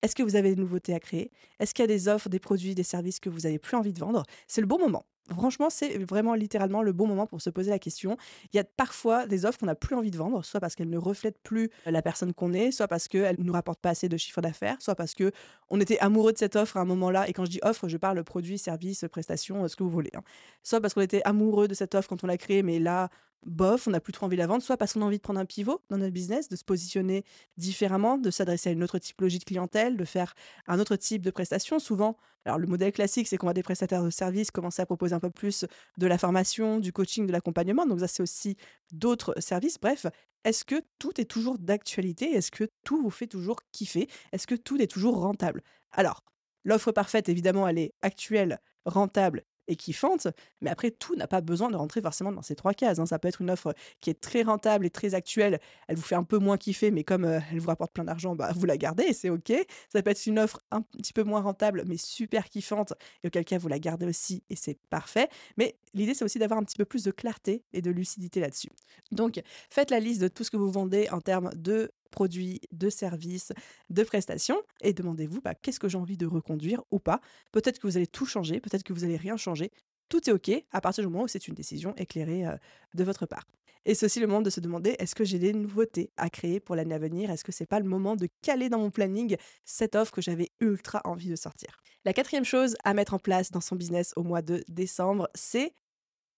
Est-ce 0.01 0.15
que 0.15 0.23
vous 0.23 0.35
avez 0.35 0.55
des 0.55 0.61
nouveautés 0.61 0.93
à 0.93 0.99
créer? 0.99 1.31
Est-ce 1.59 1.73
qu'il 1.73 1.83
y 1.83 1.85
a 1.85 1.87
des 1.87 2.07
offres, 2.07 2.29
des 2.29 2.39
produits, 2.39 2.75
des 2.75 2.83
services 2.83 3.19
que 3.19 3.29
vous 3.29 3.41
n'avez 3.41 3.59
plus 3.59 3.75
envie 3.75 3.93
de 3.93 3.99
vendre? 3.99 4.23
C'est 4.47 4.61
le 4.61 4.67
bon 4.67 4.79
moment. 4.79 5.05
Franchement, 5.33 5.69
c'est 5.69 5.97
vraiment 5.97 6.35
littéralement 6.35 6.81
le 6.81 6.93
bon 6.93 7.05
moment 7.05 7.27
pour 7.27 7.41
se 7.41 7.49
poser 7.49 7.69
la 7.69 7.79
question. 7.79 8.15
Il 8.53 8.57
y 8.57 8.59
a 8.59 8.63
parfois 8.63 9.27
des 9.27 9.45
offres 9.45 9.59
qu'on 9.59 9.65
n'a 9.65 9.75
plus 9.75 9.95
envie 9.95 10.11
de 10.11 10.17
vendre, 10.17 10.43
soit 10.45 10.61
parce 10.61 10.75
qu'elles 10.75 10.89
ne 10.89 10.97
reflètent 10.97 11.39
plus 11.43 11.69
la 11.85 12.01
personne 12.01 12.33
qu'on 12.33 12.53
est, 12.53 12.71
soit 12.71 12.87
parce 12.87 13.07
qu'elles 13.07 13.35
ne 13.37 13.43
nous 13.43 13.53
rapportent 13.53 13.81
pas 13.81 13.89
assez 13.89 14.07
de 14.07 14.15
chiffre 14.15 14.39
d'affaires, 14.41 14.77
soit 14.79 14.95
parce 14.95 15.13
que 15.13 15.31
on 15.69 15.81
était 15.81 15.99
amoureux 15.99 16.31
de 16.31 16.37
cette 16.37 16.55
offre 16.55 16.77
à 16.77 16.81
un 16.81 16.85
moment-là. 16.85 17.27
Et 17.27 17.33
quand 17.33 17.43
je 17.43 17.51
dis 17.51 17.59
offre, 17.61 17.89
je 17.89 17.97
parle 17.97 18.23
produit, 18.23 18.57
service, 18.57 19.05
prestation, 19.11 19.67
ce 19.67 19.75
que 19.75 19.83
vous 19.83 19.89
voulez. 19.89 20.11
Hein. 20.15 20.21
Soit 20.63 20.79
parce 20.79 20.93
qu'on 20.93 21.01
était 21.01 21.21
amoureux 21.23 21.67
de 21.67 21.73
cette 21.73 21.93
offre 21.95 22.07
quand 22.07 22.23
on 22.23 22.27
l'a 22.27 22.37
créée, 22.37 22.63
mais 22.63 22.79
là, 22.79 23.09
bof, 23.45 23.87
on 23.87 23.91
n'a 23.91 23.99
plus 23.99 24.13
trop 24.13 24.25
envie 24.25 24.35
de 24.35 24.41
la 24.41 24.47
vendre, 24.47 24.63
soit 24.63 24.77
parce 24.77 24.93
qu'on 24.93 25.01
a 25.01 25.05
envie 25.05 25.17
de 25.17 25.21
prendre 25.21 25.39
un 25.39 25.45
pivot 25.45 25.81
dans 25.89 25.97
notre 25.97 26.13
business, 26.13 26.49
de 26.49 26.55
se 26.55 26.63
positionner 26.63 27.23
différemment, 27.57 28.17
de 28.17 28.29
s'adresser 28.31 28.69
à 28.69 28.71
une 28.71 28.83
autre 28.83 28.99
typologie 28.99 29.39
de 29.39 29.43
clientèle, 29.43 29.97
de 29.97 30.05
faire 30.05 30.33
un 30.67 30.79
autre 30.79 30.95
type 30.95 31.21
de 31.21 31.31
prestation. 31.31 31.79
Souvent, 31.79 32.17
alors 32.45 32.57
le 32.57 32.67
modèle 32.67 32.91
classique, 32.91 33.27
c'est 33.27 33.37
qu'on 33.37 33.47
va 33.47 33.53
des 33.53 33.63
prestataires 33.63 34.03
de 34.03 34.09
services 34.09 34.51
commencer 34.51 34.81
à 34.81 34.85
proposer 34.85 35.13
un 35.13 35.19
peu 35.19 35.29
plus 35.29 35.65
de 35.97 36.07
la 36.07 36.17
formation, 36.17 36.79
du 36.79 36.91
coaching, 36.91 37.27
de 37.27 37.31
l'accompagnement. 37.31 37.85
Donc 37.85 37.99
ça, 37.99 38.07
c'est 38.07 38.23
aussi 38.23 38.57
d'autres 38.91 39.33
services. 39.39 39.77
Bref, 39.79 40.05
est-ce 40.43 40.65
que 40.65 40.81
tout 40.99 41.19
est 41.19 41.25
toujours 41.25 41.57
d'actualité? 41.57 42.31
Est-ce 42.31 42.51
que 42.51 42.69
tout 42.83 43.01
vous 43.01 43.09
fait 43.09 43.27
toujours 43.27 43.57
kiffer? 43.71 44.07
Est-ce 44.31 44.47
que 44.47 44.55
tout 44.55 44.81
est 44.81 44.87
toujours 44.87 45.19
rentable? 45.19 45.61
Alors, 45.91 46.23
l'offre 46.63 46.91
parfaite, 46.91 47.29
évidemment, 47.29 47.67
elle 47.67 47.79
est 47.79 47.93
actuelle, 48.01 48.59
rentable 48.85 49.43
et 49.67 49.75
kiffante. 49.75 50.27
Mais 50.61 50.69
après, 50.69 50.91
tout 50.91 51.15
n'a 51.15 51.27
pas 51.27 51.41
besoin 51.41 51.69
de 51.69 51.75
rentrer 51.75 52.01
forcément 52.01 52.31
dans 52.31 52.41
ces 52.41 52.55
trois 52.55 52.73
cases. 52.73 52.99
Hein. 52.99 53.05
Ça 53.05 53.19
peut 53.19 53.27
être 53.27 53.41
une 53.41 53.51
offre 53.51 53.73
qui 54.01 54.09
est 54.09 54.19
très 54.19 54.43
rentable 54.43 54.85
et 54.85 54.89
très 54.89 55.13
actuelle. 55.13 55.59
Elle 55.87 55.95
vous 55.95 56.01
fait 56.01 56.15
un 56.15 56.23
peu 56.23 56.37
moins 56.37 56.57
kiffer, 56.57 56.91
mais 56.91 57.03
comme 57.03 57.25
euh, 57.25 57.39
elle 57.51 57.59
vous 57.59 57.67
rapporte 57.67 57.93
plein 57.93 58.03
d'argent, 58.03 58.35
bah, 58.35 58.51
vous 58.55 58.65
la 58.65 58.77
gardez 58.77 59.03
et 59.03 59.13
c'est 59.13 59.29
OK. 59.29 59.51
Ça 59.89 60.01
peut 60.01 60.11
être 60.11 60.25
une 60.25 60.39
offre 60.39 60.61
un 60.71 60.81
petit 60.81 61.13
peu 61.13 61.23
moins 61.23 61.41
rentable, 61.41 61.83
mais 61.85 61.97
super 61.97 62.49
kiffante, 62.49 62.93
et 63.23 63.27
auquel 63.27 63.45
cas 63.45 63.57
vous 63.57 63.67
la 63.67 63.79
gardez 63.79 64.05
aussi 64.05 64.43
et 64.49 64.55
c'est 64.55 64.79
parfait. 64.89 65.29
Mais 65.57 65.75
l'idée, 65.93 66.13
c'est 66.13 66.25
aussi 66.25 66.39
d'avoir 66.39 66.59
un 66.59 66.63
petit 66.63 66.77
peu 66.77 66.85
plus 66.85 67.03
de 67.03 67.11
clarté 67.11 67.63
et 67.73 67.81
de 67.81 67.91
lucidité 67.91 68.39
là-dessus. 68.39 68.69
Donc, 69.11 69.41
faites 69.69 69.91
la 69.91 69.99
liste 69.99 70.21
de 70.21 70.27
tout 70.27 70.43
ce 70.43 70.51
que 70.51 70.57
vous 70.57 70.71
vendez 70.71 71.07
en 71.11 71.21
termes 71.21 71.49
de 71.55 71.91
produits, 72.09 72.61
de 72.71 72.89
services, 72.89 73.53
de 73.89 74.03
prestations, 74.03 74.61
et 74.81 74.93
demandez-vous 74.93 75.41
bah, 75.41 75.55
qu'est-ce 75.55 75.79
que 75.79 75.89
j'ai 75.89 75.97
envie 75.97 76.17
de 76.17 76.25
reconduire 76.25 76.83
ou 76.91 76.99
pas? 76.99 77.21
Peut-être 77.51 77.79
que 77.79 77.87
vous 77.87 77.97
allez 77.97 78.07
tout 78.07 78.25
changer, 78.25 78.59
peut-être 78.59 78.83
que 78.83 78.93
vous 78.93 79.03
allez 79.03 79.17
rien 79.17 79.37
changer. 79.37 79.71
Tout 80.09 80.29
est 80.29 80.33
OK 80.33 80.51
à 80.71 80.81
partir 80.81 81.03
du 81.03 81.09
moment 81.09 81.23
où 81.23 81.27
c'est 81.27 81.47
une 81.47 81.55
décision 81.55 81.93
éclairée 81.97 82.45
de 82.93 83.03
votre 83.03 83.25
part. 83.25 83.45
Et 83.87 83.95
c'est 83.95 84.05
aussi 84.05 84.19
le 84.19 84.27
moment 84.27 84.41
de 84.41 84.49
se 84.49 84.59
demander 84.59 84.97
est-ce 84.99 85.15
que 85.15 85.23
j'ai 85.23 85.39
des 85.39 85.53
nouveautés 85.53 86.11
à 86.17 86.29
créer 86.29 86.59
pour 86.59 86.75
l'année 86.75 86.93
à 86.93 86.99
venir? 86.99 87.31
Est-ce 87.31 87.45
que 87.45 87.53
c'est 87.53 87.65
pas 87.65 87.79
le 87.79 87.87
moment 87.87 88.17
de 88.17 88.27
caler 88.41 88.67
dans 88.67 88.79
mon 88.79 88.91
planning 88.91 89.37
cette 89.63 89.95
offre 89.95 90.11
que 90.11 90.21
j'avais 90.21 90.49
ultra 90.59 91.01
envie 91.05 91.29
de 91.29 91.37
sortir? 91.37 91.81
La 92.03 92.11
quatrième 92.11 92.43
chose 92.43 92.75
à 92.83 92.93
mettre 92.93 93.13
en 93.13 93.19
place 93.19 93.49
dans 93.49 93.61
son 93.61 93.77
business 93.77 94.11
au 94.17 94.23
mois 94.23 94.41
de 94.41 94.63
décembre, 94.67 95.29
c'est 95.35 95.73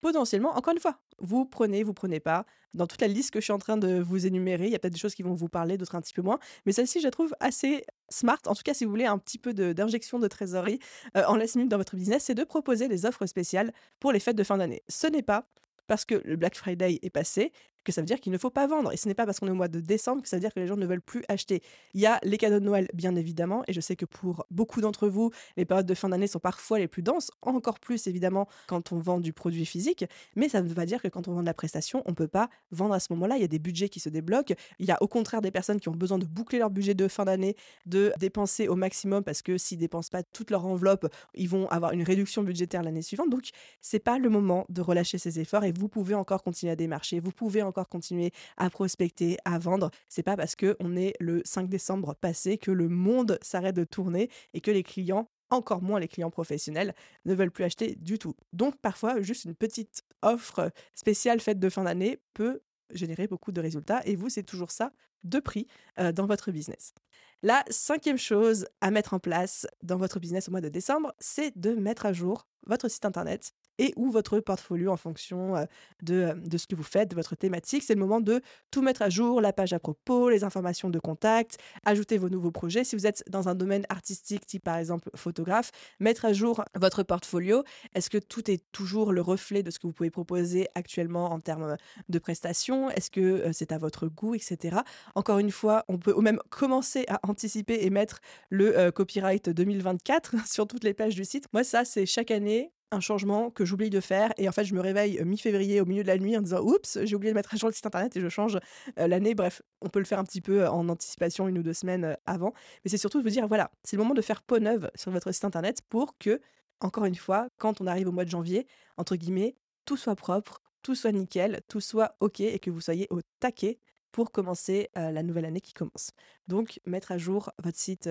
potentiellement, 0.02 0.56
encore 0.56 0.74
une 0.74 0.80
fois, 0.80 1.00
vous 1.20 1.46
prenez, 1.46 1.84
vous 1.84 1.94
prenez 1.94 2.20
pas. 2.20 2.46
Dans 2.74 2.88
toute 2.88 3.02
la 3.02 3.08
liste 3.08 3.32
que 3.32 3.40
je 3.40 3.46
suis 3.46 3.54
en 3.54 3.58
train 3.58 3.78
de 3.78 4.00
vous 4.00 4.28
énumérer, 4.28 4.66
il 4.66 4.72
y 4.72 4.76
a 4.76 4.80
peut-être 4.80 4.94
des 4.94 5.00
choses 5.00 5.16
qui 5.16 5.24
vont 5.24 5.34
vous 5.34 5.50
parler, 5.50 5.78
d'autres 5.78 5.96
un 5.96 6.02
petit 6.02 6.14
peu 6.14 6.22
moins. 6.22 6.40
Mais 6.66 6.72
celle-ci, 6.72 7.00
je 7.00 7.06
la 7.06 7.12
trouve 7.12 7.34
assez 7.40 7.84
smart. 8.10 8.40
En 8.46 8.54
tout 8.54 8.62
cas, 8.64 8.74
si 8.74 8.86
vous 8.86 8.92
voulez 8.92 9.06
un 9.06 9.18
petit 9.18 9.40
peu 9.40 9.54
d'injection 9.54 10.20
de, 10.20 10.28
trésorerie 10.28 10.80
euh, 11.18 11.24
en 11.26 11.36
last 11.36 11.56
minute 11.56 11.72
dans 11.72 11.78
votre 11.78 11.96
business, 11.96 12.24
c'est 12.26 12.36
de 12.36 12.44
proposer 12.44 12.88
des 12.88 13.06
offres 13.06 13.26
spéciales 13.26 13.74
pour 14.00 14.12
les 14.12 14.20
fêtes 14.20 14.36
de 14.36 14.44
fin 14.44 14.58
d'année. 14.58 14.84
Ce 14.88 15.08
n'est 15.08 15.24
pas 15.24 15.48
parce 15.88 16.06
que 16.06 16.22
le 16.24 16.36
Black 16.36 16.56
Friday 16.56 17.00
est 17.02 17.10
passé 17.10 17.52
que 17.90 17.96
ça 17.96 18.02
veut 18.02 18.06
dire 18.06 18.20
qu'il 18.20 18.32
ne 18.32 18.38
faut 18.38 18.50
pas 18.50 18.68
vendre. 18.68 18.94
Et 18.94 18.98
ce 18.98 19.08
n'est 19.08 19.14
pas 19.14 19.26
parce 19.26 19.40
qu'on 19.40 19.48
est 19.48 19.52
au 19.52 19.56
mois 19.56 19.68
de 19.68 19.80
décembre 19.80 20.22
que 20.22 20.30
ça 20.30 20.38
veut 20.38 20.42
dire 20.42 20.54
que 20.54 20.60
les 20.60 20.68
gens 20.68 20.78
ne 20.78 20.86
veulent 20.86 21.02
plus 21.02 21.24
acheter. 21.28 21.62
Il 21.94 22.02
y 22.02 22.06
a 22.06 22.20
les 22.24 22.38
cadeaux 22.38 22.60
de 22.60 22.66
Noël, 22.66 22.88
bien 22.94 23.16
évidemment, 23.16 23.64
et 23.68 23.74
je 23.74 23.82
sais 23.82 23.96
que 23.96 24.06
pour 24.06 24.46
beaucoup 24.52 24.82
d'entre 24.82 25.08
vous, 25.08 25.32
les 25.58 25.66
périodes 25.66 25.86
de 25.86 25.94
fin 25.94 26.10
d'année 26.10 26.28
sont 26.28 26.40
parfois 26.40 26.80
les 26.80 26.88
plus 26.88 27.02
denses, 27.02 27.32
encore 27.42 27.80
plus 27.80 28.08
évidemment 28.08 28.48
quand 28.68 28.92
on 28.92 29.00
vend 29.00 29.20
du 29.20 29.34
produit 29.34 29.66
physique, 29.66 30.06
mais 30.36 30.50
ça 30.50 30.62
ne 30.62 30.68
veut 30.68 30.76
pas 30.76 30.86
dire 30.86 31.02
que 31.02 31.08
quand 31.08 31.28
on 31.28 31.34
vend 31.34 31.42
de 31.42 31.46
la 31.46 31.54
prestation, 31.54 32.04
on 32.06 32.12
ne 32.12 32.16
peut 32.16 32.28
pas 32.28 32.50
vendre 32.72 32.94
à 32.94 33.00
ce 33.00 33.12
moment-là. 33.14 33.38
Il 33.38 33.42
y 33.42 33.46
a 33.46 33.48
des 33.48 33.60
budgets 33.60 33.90
qui 33.90 34.00
se 34.00 34.10
débloquent. 34.10 34.54
Il 34.80 34.86
y 34.86 34.92
a 34.92 35.02
au 35.02 35.08
contraire 35.08 35.42
des 35.42 35.52
personnes 35.52 35.80
qui 35.80 35.90
ont 35.90 35.96
besoin 35.96 36.18
de 36.18 36.26
boucler 36.26 36.60
leur 36.60 36.70
budget 36.70 36.94
de 36.94 37.08
fin 37.08 37.26
d'année, 37.26 37.56
de 37.86 38.14
dépenser 38.20 38.68
au 38.68 38.76
maximum 38.76 39.24
parce 39.24 39.42
que 39.42 39.58
s'ils 39.58 39.78
dépensent 39.78 40.10
pas 40.12 40.24
toute 40.24 40.52
leur 40.52 40.66
enveloppe, 40.66 41.08
ils 41.34 41.50
vont 41.50 41.68
avoir 41.70 41.92
une 41.94 42.04
réduction 42.04 42.44
budgétaire 42.44 42.84
l'année 42.84 43.02
suivante. 43.02 43.30
Donc, 43.30 43.50
c'est 43.82 44.00
pas 44.00 44.20
le 44.20 44.30
moment 44.30 44.66
de 44.70 44.82
relâcher 44.82 45.18
ses 45.18 45.40
efforts 45.40 45.64
et 45.64 45.72
vous 45.72 45.88
pouvez 45.88 46.16
encore 46.16 46.44
continuer 46.44 46.72
à 46.72 46.76
démarcher, 46.76 47.20
vous 47.20 47.32
pouvez 47.32 47.62
continuer 47.88 48.32
à 48.58 48.70
prospecter, 48.70 49.38
à 49.46 49.60
vendre. 49.60 49.92
C'est 50.10 50.24
pas 50.24 50.36
parce 50.36 50.56
que 50.56 50.76
on 50.80 50.98
est 50.98 51.14
le 51.20 51.42
5 51.46 51.70
décembre 51.70 52.16
passé 52.16 52.58
que 52.58 52.72
le 52.72 52.90
monde 52.90 53.40
s'arrête 53.42 53.76
de 53.76 53.86
tourner 53.86 54.30
et 54.54 54.62
que 54.62 54.72
les 54.72 54.84
clients 54.84 55.30
encore 55.50 55.82
moins 55.82 56.00
les 56.00 56.08
clients 56.08 56.30
professionnels, 56.30 56.94
ne 57.26 57.34
veulent 57.34 57.52
plus 57.52 57.64
acheter 57.64 57.96
du 57.96 58.20
tout. 58.20 58.36
Donc 58.54 58.78
parfois, 58.78 59.22
juste 59.22 59.46
une 59.46 59.56
petite 59.56 60.04
offre 60.22 60.72
spéciale 60.96 61.40
faite 61.40 61.60
de 61.60 61.70
fin 61.70 61.84
d'année 61.84 62.20
peut 62.34 62.62
générer 62.92 63.28
beaucoup 63.28 63.52
de 63.52 63.62
résultats 63.62 64.02
et 64.06 64.16
vous, 64.16 64.30
c'est 64.30 64.44
toujours 64.44 64.72
ça 64.72 64.92
de 65.24 65.40
prix 65.40 65.68
euh, 66.00 66.12
dans 66.12 66.26
votre 66.26 66.52
business. 66.52 66.94
La 67.42 67.64
cinquième 67.70 68.18
chose 68.18 68.68
à 68.82 68.92
mettre 68.92 69.14
en 69.14 69.20
place 69.20 69.68
dans 69.84 69.98
votre 69.98 70.20
business 70.20 70.48
au 70.48 70.52
mois 70.52 70.62
de 70.62 70.70
décembre, 70.70 71.14
c'est 71.20 71.58
de 71.58 71.72
mettre 71.74 72.06
à 72.06 72.14
jour 72.14 72.48
votre 72.66 72.90
site 72.90 73.06
internet 73.06 73.54
et 73.80 73.94
ou 73.96 74.12
votre 74.12 74.40
portfolio 74.40 74.92
en 74.92 74.98
fonction 74.98 75.56
de, 76.04 76.34
de, 76.36 76.58
ce 76.58 76.68
que 76.68 76.76
vous 76.76 76.84
faites, 76.84 77.10
de 77.10 77.16
votre 77.16 77.36
thématique. 77.36 77.84
C'est 77.84 77.96
le 77.96 78.00
moment 78.00 78.22
de 78.22 78.42
tout 78.70 78.82
mettre 78.82 79.02
à 79.02 79.10
jour, 79.10 79.42
la 79.42 79.54
page 79.54 79.74
à 79.74 79.80
propos, 79.80 80.30
les 80.30 80.44
informations 80.44 80.90
de 80.90 81.00
contact, 81.00 81.58
ajouter 81.86 82.18
vos 82.18 82.30
nouveaux 82.30 82.52
projets. 82.52 82.84
Si 82.84 82.96
vous 82.96 83.08
êtes 83.08 83.24
dans 83.30 83.50
un 83.50 83.56
domaine 83.56 83.86
artistique, 83.90 84.46
type 84.46 84.64
par 84.64 84.78
exemple 84.78 85.10
photographe, 85.16 85.72
mettre 86.00 86.26
à 86.26 86.34
jour 86.34 86.64
votre 86.76 87.04
portfolio. 87.04 87.64
Est-ce 87.96 88.10
que 88.10 88.18
tout 88.18 88.52
est 88.52 88.64
toujours 88.72 89.12
le 89.12 89.22
reflet 89.22 89.64
de 89.64 89.72
ce 89.72 89.80
que 89.80 89.88
vous 89.88 89.94
pouvez 89.94 90.12
proposer 90.12 90.68
actuellement 90.76 91.32
en 91.32 91.40
termes 91.40 91.78
de 92.10 92.20
prestations? 92.20 92.90
Est-ce 92.92 93.10
que 93.10 93.52
c'est 93.54 93.72
à 93.72 93.78
votre 93.78 94.08
goût, 94.08 94.36
etc. 94.36 94.78
Encore 95.16 95.40
une 95.40 95.52
fois, 95.52 95.86
on 95.88 95.98
peut 95.98 96.14
même 96.22 96.40
commencer 96.50 97.06
à 97.08 97.20
anticiper 97.24 97.86
et 97.86 97.90
mettre 97.90 98.20
le 98.50 98.92
copyright 98.92 99.50
2024 99.50 100.36
sur 100.48 100.68
toutes 100.68 100.84
les 100.84 100.94
pages 100.94 101.16
du 101.16 101.26
site. 101.26 101.48
Moi, 101.54 101.64
ça, 101.64 101.86
c'est 101.86 102.06
chaque 102.06 102.32
année, 102.32 102.72
un 102.92 103.00
changement 103.00 103.52
que 103.52 103.66
j'oublie 103.66 103.90
de 103.90 104.00
faire 104.00 104.34
et 104.38 104.50
en 104.50 104.52
fait 104.52 104.66
je 104.66 104.74
me 104.74 104.82
réveille 104.82 105.20
euh, 105.20 105.26
mi-février 105.26 105.82
au 105.82 105.86
milieu 105.86 106.04
de 106.04 106.08
la 106.08 106.18
nuit 106.18 106.36
en 106.38 106.42
disant 106.42 106.62
oups 106.62 107.00
j'ai 107.04 107.16
oublié 107.16 107.32
de 107.32 107.36
mettre 107.36 107.54
à 107.54 107.58
jour 107.58 107.70
le 107.70 107.74
site 107.74 107.86
internet 107.86 108.16
et 108.16 108.22
je 108.22 108.30
change 108.30 108.60
euh, 108.98 109.08
l'année. 109.08 109.36
Bref 109.36 109.62
on 109.82 109.90
peut 109.90 110.00
le 110.00 110.06
faire 110.06 110.20
un 110.20 110.24
petit 110.24 110.42
peu 110.42 110.64
euh, 110.64 110.72
en 110.72 110.90
anticipation 110.90 111.48
une 111.48 111.58
ou 111.58 111.64
deux 111.64 111.74
semaines 111.74 112.18
avant. 112.26 112.54
Mais 112.84 112.90
c'est 112.90 112.98
surtout 112.98 113.20
de 113.20 113.24
vous 113.24 113.30
dire 113.30 113.48
voilà 113.48 113.72
c'est 113.84 113.96
le 113.96 114.04
moment 114.04 114.16
de 114.16 114.22
faire 114.22 114.42
peau 114.42 114.60
neuve 114.60 114.90
sur 114.96 115.12
votre 115.12 115.32
site 115.32 115.46
internet 115.46 115.82
pour 115.90 116.18
que 116.18 116.40
encore 116.80 117.06
une 117.06 117.16
fois 117.16 117.50
quand 117.58 117.82
on 117.82 117.88
arrive 117.88 118.08
au 118.08 118.12
mois 118.12 118.26
de 118.26 118.30
janvier 118.30 118.66
entre 118.98 119.16
guillemets 119.16 119.56
tout 119.86 119.98
soit 119.98 120.16
propre 120.16 120.62
tout 120.82 120.96
soit 120.96 121.12
nickel 121.12 121.62
tout 121.68 121.82
soit 121.82 122.16
ok 122.20 122.42
et 122.42 122.60
que 122.60 122.72
vous 122.72 122.82
soyez 122.82 123.08
au 123.12 123.22
taquet 123.40 123.80
pour 124.12 124.32
commencer 124.32 124.90
la 124.96 125.22
nouvelle 125.22 125.46
année 125.46 125.62
qui 125.62 125.74
commence. 125.74 126.12
Donc 126.48 126.80
mettre 126.88 127.12
à 127.12 127.20
jour 127.20 127.52
votre 127.64 127.78
site 127.78 128.10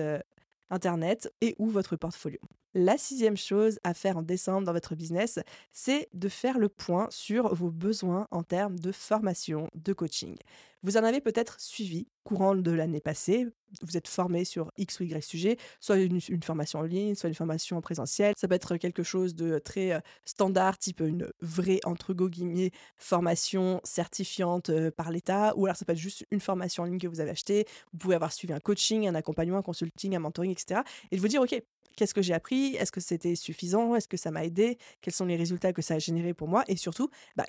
internet 0.69 1.29
et 1.41 1.55
ou 1.59 1.67
votre 1.67 1.97
portfolio 1.97 2.39
la 2.79 2.97
sixième 2.97 3.37
chose 3.37 3.79
à 3.83 3.93
faire 3.93 4.17
en 4.17 4.21
décembre 4.21 4.65
dans 4.65 4.73
votre 4.73 4.95
business, 4.95 5.39
c'est 5.71 6.09
de 6.13 6.29
faire 6.29 6.57
le 6.57 6.69
point 6.69 7.07
sur 7.11 7.53
vos 7.53 7.69
besoins 7.69 8.27
en 8.31 8.43
termes 8.43 8.79
de 8.79 8.91
formation, 8.91 9.69
de 9.75 9.93
coaching. 9.93 10.37
Vous 10.81 10.95
en 10.95 11.03
avez 11.03 11.19
peut-être 11.19 11.59
suivi 11.59 12.07
courant 12.23 12.55
de 12.55 12.71
l'année 12.71 13.01
passée, 13.01 13.47
vous 13.81 13.97
êtes 13.97 14.07
formé 14.07 14.45
sur 14.45 14.71
X 14.77 14.99
ou 14.99 15.03
Y 15.03 15.21
sujet, 15.21 15.57
soit 15.81 15.97
une, 15.97 16.21
formation 16.41 16.79
en 16.79 16.83
ligne, 16.83 17.15
soit 17.15 17.27
une 17.27 17.35
formation 17.35 17.75
en 17.77 17.81
présentiel. 17.81 18.33
Ça 18.37 18.47
peut 18.47 18.55
être 18.55 18.77
quelque 18.77 19.03
chose 19.03 19.35
de 19.35 19.59
très 19.59 19.91
euh, 19.91 19.99
standard, 20.25 20.77
type 20.77 21.01
une 21.01 21.29
vraie, 21.41 21.79
entre 21.83 22.13
guillemets, 22.13 22.71
formation 22.95 23.81
certifiante 23.83 24.69
euh, 24.69 24.89
par 24.89 25.11
l'État, 25.11 25.53
ou 25.57 25.65
alors 25.65 25.75
ça 25.75 25.83
peut 25.83 25.91
être 25.91 25.97
juste 25.97 26.25
une 26.31 26.39
formation 26.39 26.83
en 26.83 26.85
ligne 26.85 26.99
que 26.99 27.07
vous 27.07 27.19
avez 27.19 27.31
achetée. 27.31 27.65
Vous 27.91 27.99
pouvez 27.99 28.15
avoir 28.15 28.31
suivi 28.31 28.53
un 28.53 28.59
coaching, 28.59 29.07
un 29.07 29.15
accompagnement, 29.15 29.57
un 29.57 29.63
consulting, 29.63 30.15
un 30.15 30.19
mentoring, 30.19 30.51
etc. 30.51 30.81
Et 31.11 31.17
de 31.17 31.21
vous 31.21 31.27
dire, 31.27 31.41
OK, 31.41 31.61
Qu'est-ce 31.99 32.13
que 32.13 32.21
j'ai 32.21 32.33
appris? 32.33 32.77
Est-ce 32.77 32.93
que 32.93 33.01
c'était 33.01 33.35
suffisant? 33.35 33.93
Est-ce 33.93 34.07
que 34.07 34.15
ça 34.15 34.31
m'a 34.31 34.45
aidé? 34.45 34.77
Quels 35.01 35.13
sont 35.13 35.25
les 35.25 35.35
résultats 35.35 35.73
que 35.73 35.81
ça 35.81 35.95
a 35.95 35.99
généré 35.99 36.33
pour 36.33 36.47
moi? 36.47 36.63
Et 36.69 36.77
surtout, 36.77 37.09
bah, 37.35 37.43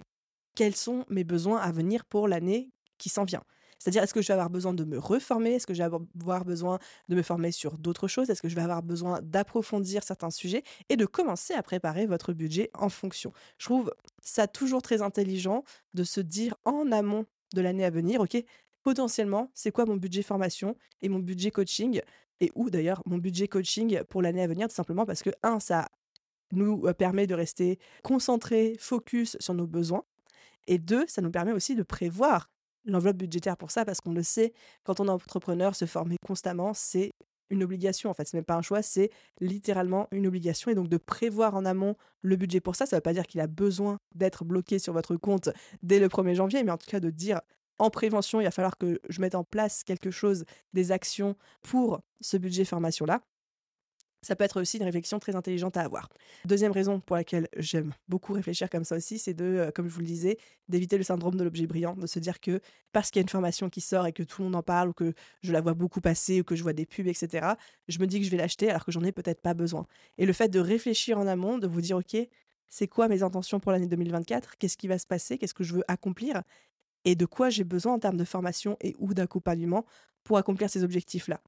quels 0.56 0.74
sont 0.74 1.04
mes 1.08 1.22
besoins 1.22 1.60
à 1.60 1.70
venir 1.70 2.04
pour 2.04 2.26
l'année 2.26 2.72
qui 2.98 3.10
s'en 3.10 3.22
vient? 3.22 3.44
C'est-à-dire, 3.78 4.02
est-ce 4.02 4.12
que 4.12 4.22
je 4.22 4.26
vais 4.26 4.32
avoir 4.32 4.50
besoin 4.50 4.74
de 4.74 4.84
me 4.84 4.98
reformer? 4.98 5.52
Est-ce 5.52 5.68
que 5.68 5.72
je 5.72 5.78
vais 5.78 5.84
avoir 5.84 6.44
besoin 6.44 6.80
de 7.08 7.14
me 7.14 7.22
former 7.22 7.52
sur 7.52 7.78
d'autres 7.78 8.08
choses? 8.08 8.28
Est-ce 8.28 8.42
que 8.42 8.48
je 8.48 8.56
vais 8.56 8.62
avoir 8.62 8.82
besoin 8.82 9.20
d'approfondir 9.22 10.02
certains 10.02 10.30
sujets 10.30 10.64
et 10.88 10.96
de 10.96 11.06
commencer 11.06 11.54
à 11.54 11.62
préparer 11.62 12.06
votre 12.06 12.32
budget 12.32 12.70
en 12.74 12.88
fonction? 12.88 13.32
Je 13.58 13.66
trouve 13.66 13.94
ça 14.20 14.48
toujours 14.48 14.82
très 14.82 15.00
intelligent 15.00 15.62
de 15.94 16.02
se 16.02 16.20
dire 16.20 16.56
en 16.64 16.90
amont 16.90 17.24
de 17.54 17.60
l'année 17.60 17.84
à 17.84 17.90
venir, 17.90 18.20
OK, 18.20 18.36
potentiellement, 18.90 19.52
c'est 19.54 19.70
quoi 19.70 19.86
mon 19.86 19.94
budget 19.94 20.22
formation 20.22 20.76
et 21.00 21.08
mon 21.08 21.20
budget 21.20 21.52
coaching 21.52 22.02
et 22.40 22.50
où 22.56 22.70
d'ailleurs 22.70 23.02
mon 23.06 23.18
budget 23.18 23.46
coaching 23.46 24.02
pour 24.08 24.20
l'année 24.20 24.42
à 24.42 24.48
venir, 24.48 24.66
tout 24.66 24.74
simplement 24.74 25.06
parce 25.06 25.22
que, 25.22 25.30
un, 25.44 25.60
ça 25.60 25.86
nous 26.50 26.82
euh, 26.86 26.92
permet 26.92 27.28
de 27.28 27.34
rester 27.36 27.78
concentrés, 28.02 28.74
focus 28.80 29.36
sur 29.38 29.54
nos 29.54 29.68
besoins, 29.68 30.02
et 30.66 30.78
deux, 30.78 31.04
ça 31.06 31.22
nous 31.22 31.30
permet 31.30 31.52
aussi 31.52 31.76
de 31.76 31.84
prévoir 31.84 32.50
l'enveloppe 32.84 33.18
budgétaire 33.18 33.56
pour 33.56 33.70
ça, 33.70 33.84
parce 33.84 34.00
qu'on 34.00 34.12
le 34.12 34.24
sait, 34.24 34.52
quand 34.82 34.98
on 34.98 35.06
est 35.06 35.10
entrepreneur, 35.10 35.76
se 35.76 35.84
former 35.84 36.16
constamment, 36.26 36.74
c'est 36.74 37.12
une 37.50 37.62
obligation. 37.62 38.10
En 38.10 38.14
fait, 38.14 38.26
ce 38.26 38.36
n'est 38.36 38.42
pas 38.42 38.56
un 38.56 38.62
choix, 38.62 38.82
c'est 38.82 39.10
littéralement 39.40 40.08
une 40.10 40.26
obligation. 40.26 40.72
Et 40.72 40.74
donc, 40.74 40.88
de 40.88 40.96
prévoir 40.96 41.54
en 41.54 41.64
amont 41.64 41.94
le 42.22 42.34
budget 42.34 42.60
pour 42.60 42.74
ça, 42.74 42.86
ça 42.86 42.96
ne 42.96 42.98
veut 42.98 43.02
pas 43.02 43.12
dire 43.12 43.28
qu'il 43.28 43.40
a 43.40 43.46
besoin 43.46 43.98
d'être 44.16 44.44
bloqué 44.44 44.80
sur 44.80 44.92
votre 44.92 45.14
compte 45.14 45.50
dès 45.84 46.00
le 46.00 46.08
1er 46.08 46.34
janvier, 46.34 46.64
mais 46.64 46.72
en 46.72 46.78
tout 46.78 46.90
cas 46.90 46.98
de 46.98 47.10
dire 47.10 47.40
en 47.80 47.90
prévention, 47.90 48.40
il 48.40 48.44
va 48.44 48.50
falloir 48.50 48.76
que 48.76 49.00
je 49.08 49.20
mette 49.20 49.34
en 49.34 49.42
place 49.42 49.84
quelque 49.84 50.10
chose, 50.10 50.44
des 50.74 50.92
actions 50.92 51.34
pour 51.62 52.00
ce 52.20 52.36
budget 52.36 52.64
formation-là. 52.64 53.22
Ça 54.22 54.36
peut 54.36 54.44
être 54.44 54.60
aussi 54.60 54.76
une 54.76 54.84
réflexion 54.84 55.18
très 55.18 55.34
intelligente 55.34 55.78
à 55.78 55.80
avoir. 55.80 56.10
Deuxième 56.44 56.72
raison 56.72 57.00
pour 57.00 57.16
laquelle 57.16 57.48
j'aime 57.56 57.94
beaucoup 58.06 58.34
réfléchir 58.34 58.68
comme 58.68 58.84
ça 58.84 58.96
aussi, 58.96 59.18
c'est 59.18 59.32
de, 59.32 59.44
euh, 59.44 59.70
comme 59.70 59.88
je 59.88 59.94
vous 59.94 60.00
le 60.00 60.06
disais, 60.06 60.36
d'éviter 60.68 60.98
le 60.98 61.04
syndrome 61.04 61.36
de 61.36 61.42
l'objet 61.42 61.66
brillant, 61.66 61.94
de 61.94 62.06
se 62.06 62.18
dire 62.18 62.38
que 62.38 62.60
parce 62.92 63.10
qu'il 63.10 63.20
y 63.20 63.22
a 63.22 63.24
une 63.24 63.30
formation 63.30 63.70
qui 63.70 63.80
sort 63.80 64.06
et 64.06 64.12
que 64.12 64.22
tout 64.22 64.42
le 64.42 64.48
monde 64.48 64.56
en 64.56 64.62
parle, 64.62 64.90
ou 64.90 64.92
que 64.92 65.14
je 65.42 65.52
la 65.52 65.62
vois 65.62 65.72
beaucoup 65.72 66.02
passer, 66.02 66.42
ou 66.42 66.44
que 66.44 66.54
je 66.54 66.62
vois 66.62 66.74
des 66.74 66.84
pubs, 66.84 67.06
etc., 67.06 67.54
je 67.88 67.98
me 67.98 68.06
dis 68.06 68.18
que 68.18 68.26
je 68.26 68.30
vais 68.30 68.36
l'acheter 68.36 68.68
alors 68.68 68.84
que 68.84 68.92
j'en 68.92 69.02
ai 69.04 69.12
peut-être 69.12 69.40
pas 69.40 69.54
besoin. 69.54 69.86
Et 70.18 70.26
le 70.26 70.34
fait 70.34 70.48
de 70.48 70.60
réfléchir 70.60 71.18
en 71.18 71.26
amont, 71.26 71.56
de 71.56 71.66
vous 71.66 71.80
dire, 71.80 71.96
OK, 71.96 72.14
c'est 72.68 72.88
quoi 72.88 73.08
mes 73.08 73.22
intentions 73.22 73.58
pour 73.58 73.72
l'année 73.72 73.88
2024 73.88 74.56
Qu'est-ce 74.58 74.76
qui 74.76 74.86
va 74.86 74.98
se 74.98 75.06
passer? 75.06 75.38
Qu'est-ce 75.38 75.54
que 75.54 75.64
je 75.64 75.74
veux 75.74 75.84
accomplir? 75.88 76.42
Et 77.04 77.14
de 77.14 77.26
quoi 77.26 77.50
j'ai 77.50 77.64
besoin 77.64 77.94
en 77.94 77.98
termes 77.98 78.16
de 78.16 78.24
formation 78.24 78.76
et 78.80 78.94
ou 78.98 79.14
d'accompagnement 79.14 79.84
pour 80.24 80.36
accomplir 80.36 80.68
ces 80.68 80.84
objectifs-là. 80.84 81.40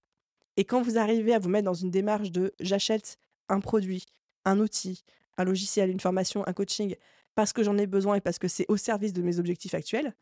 Et 0.57 0.65
quand 0.65 0.83
vous 0.83 0.99
arrivez 0.99 1.35
à 1.35 1.39
vous 1.39 1.49
mettre 1.49 1.65
dans 1.65 1.75
une 1.75 1.91
démarche 1.91 2.31
de 2.31 2.53
j'achète 2.61 3.19
un 3.49 3.61
produit, 3.61 4.07
un 4.45 4.59
outil, 4.61 5.05
un 5.39 5.45
logiciel, 5.45 5.91
une 5.91 6.01
formation, 6.01 6.47
un 6.47 6.53
coaching, 6.53 6.97
parce 7.35 7.53
que 7.53 7.63
j'en 7.63 7.79
ai 7.79 7.87
besoin 7.87 8.17
et 8.17 8.21
parce 8.21 8.39
que 8.39 8.49
c'est 8.49 8.67
au 8.69 8.77
service 8.77 9.13
de 9.13 9.23
mes 9.23 9.39
objectifs 9.39 9.75
actuels, 9.75 10.15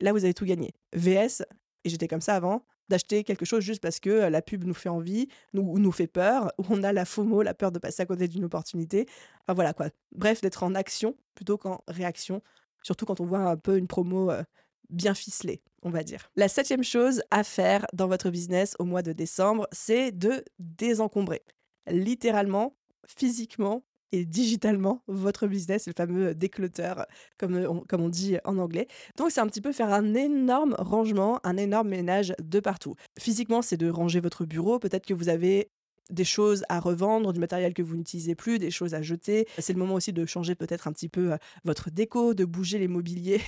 là 0.00 0.12
vous 0.12 0.24
avez 0.24 0.34
tout 0.34 0.44
gagné. 0.44 0.74
VS, 0.92 1.42
et 1.84 1.88
j'étais 1.88 2.08
comme 2.08 2.20
ça 2.20 2.34
avant, 2.34 2.64
d'acheter 2.88 3.24
quelque 3.24 3.44
chose 3.44 3.62
juste 3.62 3.82
parce 3.82 4.00
que 4.00 4.10
la 4.10 4.42
pub 4.42 4.64
nous 4.64 4.74
fait 4.74 4.88
envie, 4.88 5.28
nous, 5.52 5.78
nous 5.78 5.92
fait 5.92 6.06
peur, 6.06 6.52
ou 6.58 6.64
on 6.70 6.82
a 6.82 6.92
la 6.92 7.04
FOMO, 7.04 7.42
la 7.42 7.54
peur 7.54 7.72
de 7.72 7.78
passer 7.78 8.02
à 8.02 8.06
côté 8.06 8.28
d'une 8.28 8.44
opportunité. 8.44 9.06
Enfin 9.42 9.54
voilà 9.54 9.72
quoi. 9.72 9.88
Bref, 10.12 10.40
d'être 10.40 10.62
en 10.62 10.74
action 10.74 11.16
plutôt 11.34 11.56
qu'en 11.56 11.82
réaction 11.88 12.42
surtout 12.82 13.06
quand 13.06 13.20
on 13.20 13.26
voit 13.26 13.40
un 13.40 13.56
peu 13.56 13.76
une 13.76 13.86
promo 13.86 14.30
euh, 14.30 14.42
bien 14.90 15.14
ficelée, 15.14 15.62
on 15.82 15.90
va 15.90 16.02
dire. 16.02 16.30
La 16.36 16.48
septième 16.48 16.84
chose 16.84 17.22
à 17.30 17.44
faire 17.44 17.86
dans 17.92 18.08
votre 18.08 18.30
business 18.30 18.74
au 18.78 18.84
mois 18.84 19.02
de 19.02 19.12
décembre, 19.12 19.66
c'est 19.72 20.12
de 20.12 20.44
désencombrer. 20.58 21.42
Littéralement, 21.88 22.76
physiquement 23.06 23.82
et 24.12 24.24
digitalement 24.24 25.02
votre 25.08 25.46
business, 25.46 25.86
le 25.86 25.92
fameux 25.96 26.34
déclutter, 26.34 26.92
comme 27.38 27.56
on, 27.56 27.80
comme 27.80 28.02
on 28.02 28.08
dit 28.08 28.36
en 28.44 28.58
anglais. 28.58 28.86
Donc 29.16 29.30
c'est 29.30 29.40
un 29.40 29.46
petit 29.46 29.60
peu 29.60 29.72
faire 29.72 29.92
un 29.92 30.14
énorme 30.14 30.74
rangement, 30.78 31.40
un 31.44 31.56
énorme 31.56 31.88
ménage 31.88 32.34
de 32.40 32.60
partout. 32.60 32.94
Physiquement, 33.18 33.62
c'est 33.62 33.76
de 33.76 33.90
ranger 33.90 34.20
votre 34.20 34.44
bureau. 34.44 34.78
Peut-être 34.78 35.06
que 35.06 35.14
vous 35.14 35.28
avez 35.28 35.70
des 36.10 36.24
choses 36.24 36.64
à 36.68 36.80
revendre, 36.80 37.32
du 37.32 37.40
matériel 37.40 37.74
que 37.74 37.82
vous 37.82 37.96
n'utilisez 37.96 38.34
plus, 38.34 38.58
des 38.58 38.70
choses 38.70 38.94
à 38.94 39.02
jeter. 39.02 39.46
C'est 39.58 39.72
le 39.72 39.78
moment 39.78 39.94
aussi 39.94 40.12
de 40.12 40.24
changer 40.26 40.54
peut-être 40.54 40.88
un 40.88 40.92
petit 40.92 41.08
peu 41.08 41.32
euh, 41.32 41.36
votre 41.64 41.90
déco, 41.90 42.34
de 42.34 42.44
bouger 42.44 42.78
les 42.78 42.88
mobiliers. 42.88 43.40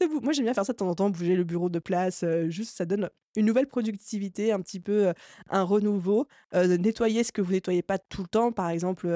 Moi, 0.22 0.32
j'aime 0.32 0.44
bien 0.44 0.54
faire 0.54 0.66
ça 0.66 0.72
de 0.72 0.78
temps 0.78 0.88
en 0.88 0.94
temps, 0.94 1.10
bouger 1.10 1.36
le 1.36 1.44
bureau 1.44 1.68
de 1.68 1.78
place. 1.78 2.22
Euh, 2.22 2.48
juste, 2.48 2.76
ça 2.76 2.84
donne 2.84 3.10
une 3.36 3.46
nouvelle 3.46 3.66
productivité, 3.66 4.52
un 4.52 4.60
petit 4.60 4.80
peu 4.80 5.08
euh, 5.08 5.12
un 5.48 5.62
renouveau. 5.62 6.26
nettoyer 6.52 7.24
ce 7.24 7.32
que 7.32 7.40
vous 7.40 7.52
nettoyez 7.52 7.82
pas 7.82 7.98
tout 7.98 8.22
le 8.22 8.28
temps, 8.28 8.52
par 8.52 8.68
exemple 8.68 9.08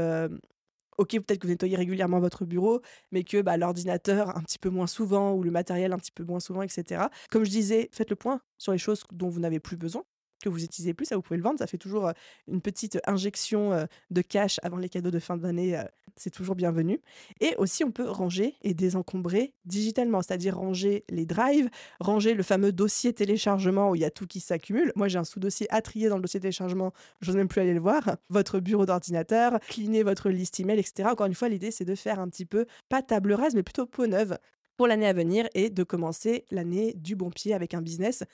ok, 0.98 1.10
peut-être 1.10 1.38
que 1.38 1.46
vous 1.46 1.52
nettoyez 1.52 1.76
régulièrement 1.76 2.20
votre 2.20 2.44
bureau, 2.44 2.80
mais 3.12 3.24
que 3.24 3.42
bah, 3.42 3.56
l'ordinateur 3.56 4.36
un 4.36 4.42
petit 4.42 4.58
peu 4.58 4.70
moins 4.70 4.86
souvent 4.86 5.34
ou 5.34 5.42
le 5.42 5.50
matériel 5.50 5.92
un 5.92 5.98
petit 5.98 6.12
peu 6.12 6.24
moins 6.24 6.40
souvent, 6.40 6.62
etc. 6.62 7.04
Comme 7.30 7.44
je 7.44 7.50
disais, 7.50 7.88
faites 7.92 8.10
le 8.10 8.16
point 8.16 8.40
sur 8.58 8.72
les 8.72 8.78
choses 8.78 9.04
dont 9.12 9.28
vous 9.28 9.40
n'avez 9.40 9.60
plus 9.60 9.76
besoin 9.76 10.04
que 10.42 10.48
vous 10.48 10.64
utilisez 10.64 10.94
plus, 10.94 11.06
ça 11.06 11.16
vous 11.16 11.22
pouvez 11.22 11.36
le 11.38 11.42
vendre. 11.42 11.58
Ça 11.58 11.66
fait 11.66 11.78
toujours 11.78 12.10
une 12.48 12.60
petite 12.60 12.98
injection 13.06 13.86
de 14.10 14.22
cash 14.22 14.60
avant 14.62 14.76
les 14.76 14.88
cadeaux 14.88 15.10
de 15.10 15.18
fin 15.18 15.36
d'année. 15.36 15.80
C'est 16.16 16.30
toujours 16.30 16.54
bienvenu. 16.54 17.00
Et 17.40 17.54
aussi, 17.58 17.84
on 17.84 17.90
peut 17.90 18.08
ranger 18.08 18.54
et 18.62 18.74
désencombrer 18.74 19.52
digitalement, 19.64 20.22
c'est-à-dire 20.22 20.56
ranger 20.56 21.04
les 21.10 21.26
drives, 21.26 21.68
ranger 22.00 22.34
le 22.34 22.42
fameux 22.42 22.72
dossier 22.72 23.12
téléchargement 23.12 23.90
où 23.90 23.94
il 23.94 24.00
y 24.00 24.04
a 24.04 24.10
tout 24.10 24.26
qui 24.26 24.40
s'accumule. 24.40 24.92
Moi, 24.96 25.08
j'ai 25.08 25.18
un 25.18 25.24
sous-dossier 25.24 25.66
à 25.70 25.82
trier 25.82 26.08
dans 26.08 26.16
le 26.16 26.22
dossier 26.22 26.40
téléchargement. 26.40 26.92
Je 27.20 27.30
n'ose 27.30 27.36
même 27.36 27.48
plus 27.48 27.60
aller 27.60 27.74
le 27.74 27.80
voir. 27.80 28.16
Votre 28.30 28.60
bureau 28.60 28.86
d'ordinateur, 28.86 29.58
cleaner 29.68 30.02
votre 30.02 30.30
liste 30.30 30.58
email, 30.60 30.78
etc. 30.78 31.08
Encore 31.10 31.26
une 31.26 31.34
fois, 31.34 31.48
l'idée, 31.48 31.70
c'est 31.70 31.84
de 31.84 31.94
faire 31.94 32.20
un 32.20 32.28
petit 32.28 32.46
peu, 32.46 32.66
pas 32.88 33.02
table 33.02 33.32
rase, 33.32 33.54
mais 33.54 33.62
plutôt 33.62 33.86
peau 33.86 34.06
neuve 34.06 34.38
pour 34.76 34.86
l'année 34.86 35.06
à 35.06 35.12
venir 35.12 35.48
et 35.54 35.70
de 35.70 35.82
commencer 35.82 36.44
l'année 36.50 36.94
du 36.94 37.16
bon 37.16 37.30
pied 37.30 37.54
avec 37.54 37.74
un 37.74 37.82
business 37.82 38.24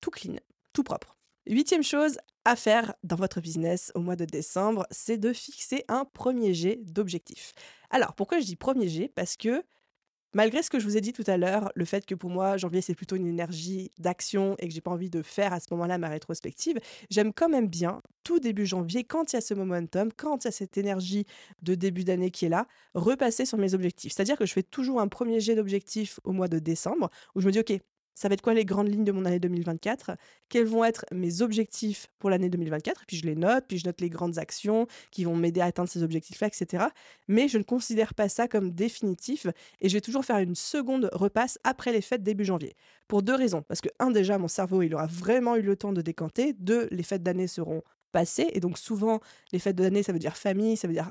tout 0.00 0.10
clean, 0.10 0.36
tout 0.72 0.82
propre. 0.82 1.19
Huitième 1.50 1.82
chose 1.82 2.16
à 2.44 2.54
faire 2.54 2.94
dans 3.02 3.16
votre 3.16 3.40
business 3.40 3.90
au 3.96 4.00
mois 4.00 4.14
de 4.14 4.24
décembre, 4.24 4.86
c'est 4.92 5.18
de 5.18 5.32
fixer 5.32 5.84
un 5.88 6.04
premier 6.04 6.54
jet 6.54 6.78
d'objectifs. 6.84 7.54
Alors, 7.90 8.14
pourquoi 8.14 8.38
je 8.38 8.44
dis 8.44 8.54
premier 8.54 8.86
jet? 8.86 9.10
Parce 9.12 9.36
que 9.36 9.64
malgré 10.32 10.62
ce 10.62 10.70
que 10.70 10.78
je 10.78 10.84
vous 10.84 10.96
ai 10.96 11.00
dit 11.00 11.12
tout 11.12 11.24
à 11.26 11.36
l'heure, 11.36 11.72
le 11.74 11.84
fait 11.84 12.06
que 12.06 12.14
pour 12.14 12.30
moi, 12.30 12.56
janvier, 12.56 12.82
c'est 12.82 12.94
plutôt 12.94 13.16
une 13.16 13.26
énergie 13.26 13.90
d'action 13.98 14.54
et 14.60 14.68
que 14.68 14.72
j'ai 14.72 14.80
pas 14.80 14.92
envie 14.92 15.10
de 15.10 15.22
faire 15.22 15.52
à 15.52 15.58
ce 15.58 15.66
moment-là 15.72 15.98
ma 15.98 16.08
rétrospective, 16.08 16.78
j'aime 17.10 17.32
quand 17.32 17.48
même 17.48 17.66
bien, 17.66 18.00
tout 18.22 18.38
début 18.38 18.64
janvier, 18.64 19.02
quand 19.02 19.32
il 19.32 19.34
y 19.34 19.38
a 19.38 19.40
ce 19.40 19.54
momentum, 19.54 20.10
quand 20.16 20.44
il 20.44 20.46
y 20.46 20.48
a 20.50 20.52
cette 20.52 20.78
énergie 20.78 21.26
de 21.62 21.74
début 21.74 22.04
d'année 22.04 22.30
qui 22.30 22.44
est 22.44 22.48
là, 22.48 22.68
repasser 22.94 23.44
sur 23.44 23.58
mes 23.58 23.74
objectifs. 23.74 24.12
C'est-à-dire 24.12 24.38
que 24.38 24.46
je 24.46 24.52
fais 24.52 24.62
toujours 24.62 25.00
un 25.00 25.08
premier 25.08 25.40
jet 25.40 25.56
d'objectifs 25.56 26.20
au 26.22 26.30
mois 26.30 26.46
de 26.46 26.60
décembre 26.60 27.10
où 27.34 27.40
je 27.40 27.46
me 27.46 27.50
dis, 27.50 27.58
OK, 27.58 27.72
ça 28.14 28.28
va 28.28 28.34
être 28.34 28.42
quoi 28.42 28.54
les 28.54 28.64
grandes 28.64 28.88
lignes 28.88 29.04
de 29.04 29.12
mon 29.12 29.24
année 29.24 29.38
2024 29.38 30.12
Quels 30.48 30.66
vont 30.66 30.84
être 30.84 31.04
mes 31.12 31.42
objectifs 31.42 32.08
pour 32.18 32.30
l'année 32.30 32.50
2024 32.50 33.04
Puis 33.06 33.16
je 33.16 33.26
les 33.26 33.36
note, 33.36 33.64
puis 33.68 33.78
je 33.78 33.86
note 33.86 34.00
les 34.00 34.10
grandes 34.10 34.38
actions 34.38 34.86
qui 35.10 35.24
vont 35.24 35.36
m'aider 35.36 35.60
à 35.60 35.66
atteindre 35.66 35.88
ces 35.88 36.02
objectifs-là, 36.02 36.48
etc. 36.48 36.84
Mais 37.28 37.48
je 37.48 37.58
ne 37.58 37.62
considère 37.62 38.14
pas 38.14 38.28
ça 38.28 38.48
comme 38.48 38.70
définitif 38.70 39.46
et 39.80 39.88
je 39.88 39.96
vais 39.96 40.00
toujours 40.00 40.24
faire 40.24 40.38
une 40.38 40.54
seconde 40.54 41.08
repasse 41.12 41.58
après 41.64 41.92
les 41.92 42.00
fêtes 42.00 42.22
début 42.22 42.44
janvier. 42.44 42.74
Pour 43.08 43.22
deux 43.22 43.34
raisons. 43.34 43.62
Parce 43.62 43.80
que, 43.80 43.88
un, 43.98 44.10
déjà, 44.10 44.38
mon 44.38 44.48
cerveau, 44.48 44.82
il 44.82 44.94
aura 44.94 45.06
vraiment 45.06 45.56
eu 45.56 45.62
le 45.62 45.76
temps 45.76 45.92
de 45.92 46.02
décanter. 46.02 46.52
Deux, 46.52 46.88
les 46.90 47.02
fêtes 47.02 47.22
d'année 47.22 47.48
seront 47.48 47.82
passées. 48.12 48.48
Et 48.52 48.60
donc, 48.60 48.78
souvent, 48.78 49.20
les 49.52 49.58
fêtes 49.58 49.76
d'année, 49.76 50.02
ça 50.02 50.12
veut 50.12 50.18
dire 50.18 50.36
famille, 50.36 50.76
ça 50.76 50.86
veut 50.86 50.94
dire 50.94 51.09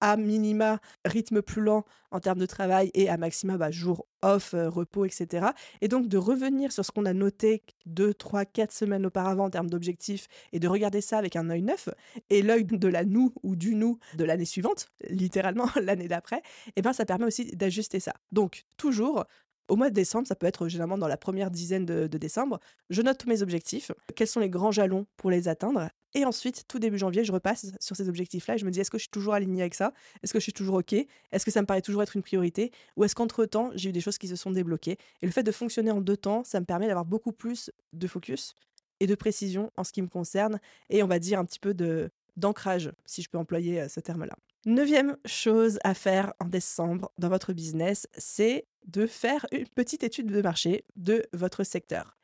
à 0.00 0.16
minima 0.16 0.80
rythme 1.04 1.42
plus 1.42 1.62
lent 1.62 1.84
en 2.10 2.20
termes 2.20 2.38
de 2.38 2.46
travail 2.46 2.90
et 2.94 3.08
à 3.08 3.16
maxima 3.16 3.56
bah, 3.58 3.70
jour 3.70 4.06
off, 4.22 4.54
euh, 4.54 4.68
repos, 4.68 5.04
etc. 5.04 5.48
Et 5.80 5.88
donc 5.88 6.08
de 6.08 6.16
revenir 6.16 6.72
sur 6.72 6.84
ce 6.84 6.90
qu'on 6.90 7.04
a 7.04 7.12
noté 7.12 7.62
deux, 7.86 8.14
trois, 8.14 8.44
quatre 8.44 8.72
semaines 8.72 9.06
auparavant 9.06 9.44
en 9.44 9.50
termes 9.50 9.70
d'objectifs 9.70 10.26
et 10.52 10.60
de 10.60 10.68
regarder 10.68 11.00
ça 11.00 11.18
avec 11.18 11.36
un 11.36 11.50
œil 11.50 11.62
neuf 11.62 11.88
et 12.30 12.42
l'œil 12.42 12.64
de 12.64 12.88
la 12.88 13.04
nous 13.04 13.32
ou 13.42 13.56
du 13.56 13.74
nous 13.74 13.98
de 14.16 14.24
l'année 14.24 14.44
suivante, 14.44 14.88
littéralement 15.08 15.68
l'année 15.82 16.08
d'après, 16.08 16.38
et 16.38 16.72
eh 16.76 16.82
ben 16.82 16.92
ça 16.92 17.04
permet 17.04 17.26
aussi 17.26 17.46
d'ajuster 17.56 18.00
ça. 18.00 18.14
Donc 18.32 18.64
toujours 18.76 19.24
au 19.68 19.76
mois 19.76 19.90
de 19.90 19.94
décembre, 19.94 20.26
ça 20.26 20.34
peut 20.34 20.46
être 20.46 20.68
généralement 20.68 20.98
dans 20.98 21.08
la 21.08 21.16
première 21.16 21.50
dizaine 21.50 21.84
de, 21.84 22.06
décembre, 22.06 22.58
je 22.90 23.02
note 23.02 23.18
tous 23.18 23.28
mes 23.28 23.42
objectifs, 23.42 23.92
quels 24.16 24.26
sont 24.26 24.40
les 24.40 24.50
grands 24.50 24.72
jalons 24.72 25.06
pour 25.16 25.30
les 25.30 25.46
atteindre, 25.48 25.88
et 26.14 26.24
ensuite, 26.24 26.64
tout 26.68 26.78
début 26.78 26.98
janvier, 26.98 27.24
je 27.24 27.32
repasse 27.32 27.66
sur 27.80 27.96
ces 27.96 28.08
objectifs-là 28.08 28.54
et 28.54 28.58
je 28.58 28.64
me 28.64 28.70
dis, 28.70 28.80
est-ce 28.80 28.90
que 28.90 28.98
je 28.98 29.02
suis 29.02 29.10
toujours 29.10 29.34
aligné 29.34 29.60
avec 29.60 29.74
ça? 29.74 29.92
Est-ce 30.22 30.32
que 30.32 30.38
je 30.38 30.44
suis 30.44 30.52
toujours 30.52 30.76
OK? 30.76 30.94
Est-ce 30.94 31.44
que 31.44 31.50
ça 31.50 31.60
me 31.60 31.66
paraît 31.66 31.82
toujours 31.82 32.02
être 32.02 32.16
une 32.16 32.22
priorité? 32.22 32.72
Ou 32.96 33.04
est-ce 33.04 33.14
qu'entre-temps, 33.14 33.70
j'ai 33.74 33.90
eu 33.90 33.92
des 33.92 34.00
choses 34.00 34.18
qui 34.18 34.28
se 34.28 34.36
sont 34.36 34.50
débloquées? 34.50 34.96
Et 35.22 35.26
le 35.26 35.32
fait 35.32 35.42
de 35.42 35.52
fonctionner 35.52 35.90
en 35.90 36.00
deux 36.00 36.16
temps, 36.16 36.44
ça 36.44 36.60
me 36.60 36.64
permet 36.64 36.86
d'avoir 36.86 37.04
beaucoup 37.04 37.32
plus 37.32 37.70
de 37.92 38.06
focus 38.06 38.54
et 39.00 39.06
de 39.06 39.14
précision 39.14 39.70
en 39.76 39.84
ce 39.84 39.92
qui 39.92 40.02
me 40.02 40.08
concerne, 40.08 40.60
et 40.90 41.02
on 41.02 41.06
va 41.06 41.18
dire 41.18 41.38
un 41.38 41.44
petit 41.44 41.60
peu 41.60 41.74
de 41.74 42.10
d'ancrage, 42.36 42.92
si 43.04 43.20
je 43.20 43.28
peux 43.28 43.38
employer 43.38 43.80
euh, 43.80 43.88
ce 43.88 43.98
terme-là. 43.98 44.36
Neuvième 44.64 45.16
chose 45.24 45.80
à 45.82 45.92
faire 45.92 46.32
en 46.38 46.46
décembre 46.46 47.10
dans 47.18 47.28
votre 47.28 47.52
business, 47.52 48.06
c'est 48.16 48.64
de 48.86 49.06
faire 49.06 49.44
une 49.50 49.66
petite 49.66 50.04
étude 50.04 50.30
de 50.30 50.40
marché 50.40 50.84
de 50.94 51.26
votre 51.32 51.64
secteur. 51.64 52.16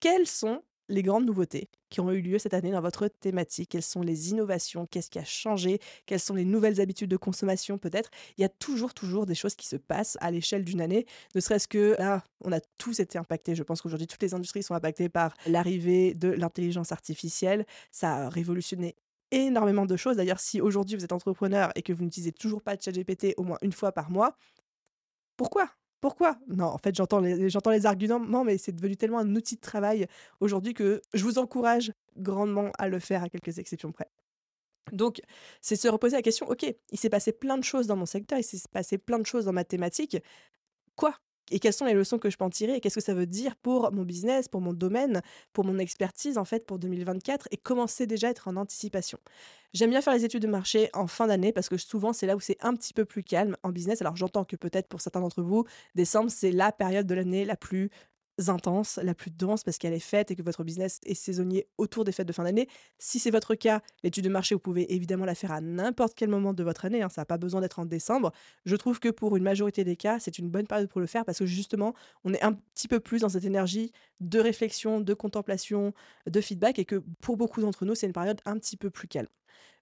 Quelles 0.00 0.26
sont 0.26 0.62
les 0.92 1.02
grandes 1.02 1.26
nouveautés 1.26 1.70
qui 1.90 2.00
ont 2.00 2.10
eu 2.12 2.20
lieu 2.20 2.38
cette 2.38 2.54
année 2.54 2.70
dans 2.70 2.80
votre 2.80 3.08
thématique 3.08 3.70
Quelles 3.70 3.82
sont 3.82 4.02
les 4.02 4.30
innovations? 4.30 4.86
Qu'est-ce 4.86 5.10
qui 5.10 5.18
a 5.18 5.24
changé? 5.24 5.80
Quelles 6.06 6.20
sont 6.20 6.34
les 6.34 6.44
nouvelles 6.44 6.80
habitudes 6.80 7.10
de 7.10 7.16
consommation 7.16 7.78
peut-être? 7.78 8.10
Il 8.36 8.42
y 8.42 8.44
a 8.44 8.48
toujours, 8.48 8.94
toujours 8.94 9.26
des 9.26 9.34
choses 9.34 9.54
qui 9.54 9.66
se 9.66 9.76
passent 9.76 10.18
à 10.20 10.30
l'échelle 10.30 10.64
d'une 10.64 10.80
année, 10.80 11.06
ne 11.34 11.40
serait-ce 11.40 11.66
que 11.66 11.96
là, 11.98 12.22
on 12.44 12.52
a 12.52 12.60
tous 12.78 13.00
été 13.00 13.18
impactés. 13.18 13.54
Je 13.54 13.62
pense 13.62 13.80
qu'aujourd'hui, 13.80 14.06
toutes 14.06 14.22
les 14.22 14.34
industries 14.34 14.62
sont 14.62 14.74
impactées 14.74 15.08
par 15.08 15.34
l'arrivée 15.46 16.14
de 16.14 16.28
l'intelligence 16.28 16.92
artificielle. 16.92 17.66
Ça 17.90 18.26
a 18.26 18.28
révolutionné 18.28 18.94
énormément 19.30 19.86
de 19.86 19.96
choses. 19.96 20.16
D'ailleurs, 20.16 20.40
si 20.40 20.60
aujourd'hui 20.60 20.96
vous 20.96 21.04
êtes 21.04 21.12
entrepreneur 21.12 21.72
et 21.74 21.82
que 21.82 21.92
vous 21.92 22.04
n'utilisez 22.04 22.32
toujours 22.32 22.62
pas 22.62 22.76
de 22.76 22.82
ChatGPT 22.82 23.34
au 23.38 23.44
moins 23.44 23.58
une 23.62 23.72
fois 23.72 23.92
par 23.92 24.10
mois, 24.10 24.36
pourquoi? 25.36 25.70
Pourquoi? 26.02 26.36
Non, 26.48 26.66
en 26.66 26.78
fait, 26.78 26.96
j'entends 26.96 27.20
les, 27.20 27.86
arguments, 27.86 28.42
mais 28.42 28.58
c'est 28.58 28.72
devenu 28.72 28.96
tellement 28.96 29.20
un 29.20 29.36
outil 29.36 29.54
de 29.54 29.60
travail 29.60 30.08
aujourd'hui 30.40 30.74
que 30.74 31.00
je 31.14 31.22
vous 31.22 31.38
encourage 31.38 31.92
grandement 32.16 32.72
à 32.76 32.88
le 32.88 32.98
faire 32.98 33.22
à 33.22 33.28
quelques 33.28 33.60
exceptions 33.60 33.92
près. 33.92 34.10
Donc, 34.90 35.20
c'est 35.60 35.76
se 35.76 35.86
reposer 35.86 36.16
la 36.16 36.22
question, 36.22 36.48
ok, 36.48 36.66
il 36.90 36.98
s'est 36.98 37.08
passé 37.08 37.30
plein 37.30 37.56
de 37.56 37.62
choses 37.62 37.86
dans 37.86 37.94
mon 37.94 38.04
secteur, 38.04 38.36
il 38.36 38.42
s'est 38.42 38.58
passé 38.72 38.98
plein 38.98 39.20
de 39.20 39.26
choses 39.26 39.44
dans 39.44 39.52
ma 39.52 39.62
thématique. 39.64 40.16
Quoi? 40.96 41.14
Et 41.52 41.58
quelles 41.58 41.72
sont 41.72 41.84
les 41.84 41.94
leçons 41.94 42.18
que 42.18 42.30
je 42.30 42.36
peux 42.36 42.44
en 42.44 42.50
tirer 42.50 42.74
et 42.76 42.80
qu'est-ce 42.80 42.96
que 42.96 43.00
ça 43.00 43.14
veut 43.14 43.26
dire 43.26 43.56
pour 43.56 43.92
mon 43.92 44.02
business, 44.02 44.48
pour 44.48 44.60
mon 44.60 44.72
domaine, 44.72 45.22
pour 45.52 45.64
mon 45.64 45.78
expertise 45.78 46.38
en 46.38 46.44
fait 46.44 46.66
pour 46.66 46.78
2024 46.78 47.48
et 47.50 47.56
commencer 47.56 48.06
déjà 48.06 48.28
à 48.28 48.30
être 48.30 48.48
en 48.48 48.56
anticipation. 48.56 49.18
J'aime 49.72 49.90
bien 49.90 50.02
faire 50.02 50.14
les 50.14 50.24
études 50.24 50.42
de 50.42 50.48
marché 50.48 50.90
en 50.92 51.06
fin 51.06 51.26
d'année 51.26 51.52
parce 51.52 51.68
que 51.68 51.76
souvent 51.76 52.12
c'est 52.12 52.26
là 52.26 52.36
où 52.36 52.40
c'est 52.40 52.58
un 52.60 52.74
petit 52.74 52.92
peu 52.92 53.04
plus 53.04 53.22
calme 53.22 53.56
en 53.62 53.70
business. 53.70 54.00
Alors 54.02 54.16
j'entends 54.16 54.44
que 54.44 54.56
peut-être 54.56 54.88
pour 54.88 55.00
certains 55.00 55.20
d'entre 55.20 55.42
vous, 55.42 55.64
décembre 55.94 56.30
c'est 56.30 56.52
la 56.52 56.72
période 56.72 57.06
de 57.06 57.14
l'année 57.14 57.44
la 57.44 57.56
plus 57.56 57.90
intense, 58.50 58.98
la 59.02 59.14
plus 59.14 59.30
dense 59.30 59.64
parce 59.64 59.78
qu'elle 59.78 59.92
est 59.92 59.98
faite 59.98 60.30
et 60.30 60.36
que 60.36 60.42
votre 60.42 60.64
business 60.64 61.00
est 61.04 61.14
saisonnier 61.14 61.66
autour 61.78 62.04
des 62.04 62.12
fêtes 62.12 62.26
de 62.26 62.32
fin 62.32 62.44
d'année. 62.44 62.68
Si 62.98 63.18
c'est 63.18 63.30
votre 63.30 63.54
cas, 63.54 63.80
l'étude 64.02 64.24
de 64.24 64.28
marché, 64.28 64.54
vous 64.54 64.60
pouvez 64.60 64.92
évidemment 64.92 65.24
la 65.24 65.34
faire 65.34 65.52
à 65.52 65.60
n'importe 65.60 66.14
quel 66.14 66.28
moment 66.28 66.52
de 66.52 66.62
votre 66.62 66.84
année. 66.84 67.02
Hein, 67.02 67.08
ça 67.08 67.22
n'a 67.22 67.26
pas 67.26 67.38
besoin 67.38 67.60
d'être 67.60 67.78
en 67.78 67.84
décembre. 67.84 68.32
Je 68.64 68.76
trouve 68.76 69.00
que 69.00 69.08
pour 69.08 69.36
une 69.36 69.42
majorité 69.42 69.84
des 69.84 69.96
cas, 69.96 70.18
c'est 70.18 70.38
une 70.38 70.48
bonne 70.48 70.66
période 70.66 70.88
pour 70.88 71.00
le 71.00 71.06
faire 71.06 71.24
parce 71.24 71.38
que 71.38 71.46
justement, 71.46 71.94
on 72.24 72.32
est 72.34 72.42
un 72.42 72.52
petit 72.52 72.88
peu 72.88 73.00
plus 73.00 73.20
dans 73.20 73.28
cette 73.28 73.44
énergie 73.44 73.92
de 74.20 74.40
réflexion, 74.40 75.00
de 75.00 75.14
contemplation, 75.14 75.92
de 76.26 76.40
feedback 76.40 76.78
et 76.78 76.84
que 76.84 77.02
pour 77.20 77.36
beaucoup 77.36 77.60
d'entre 77.60 77.84
nous, 77.84 77.94
c'est 77.94 78.06
une 78.06 78.12
période 78.12 78.40
un 78.44 78.58
petit 78.58 78.76
peu 78.76 78.90
plus 78.90 79.08
calme. 79.08 79.28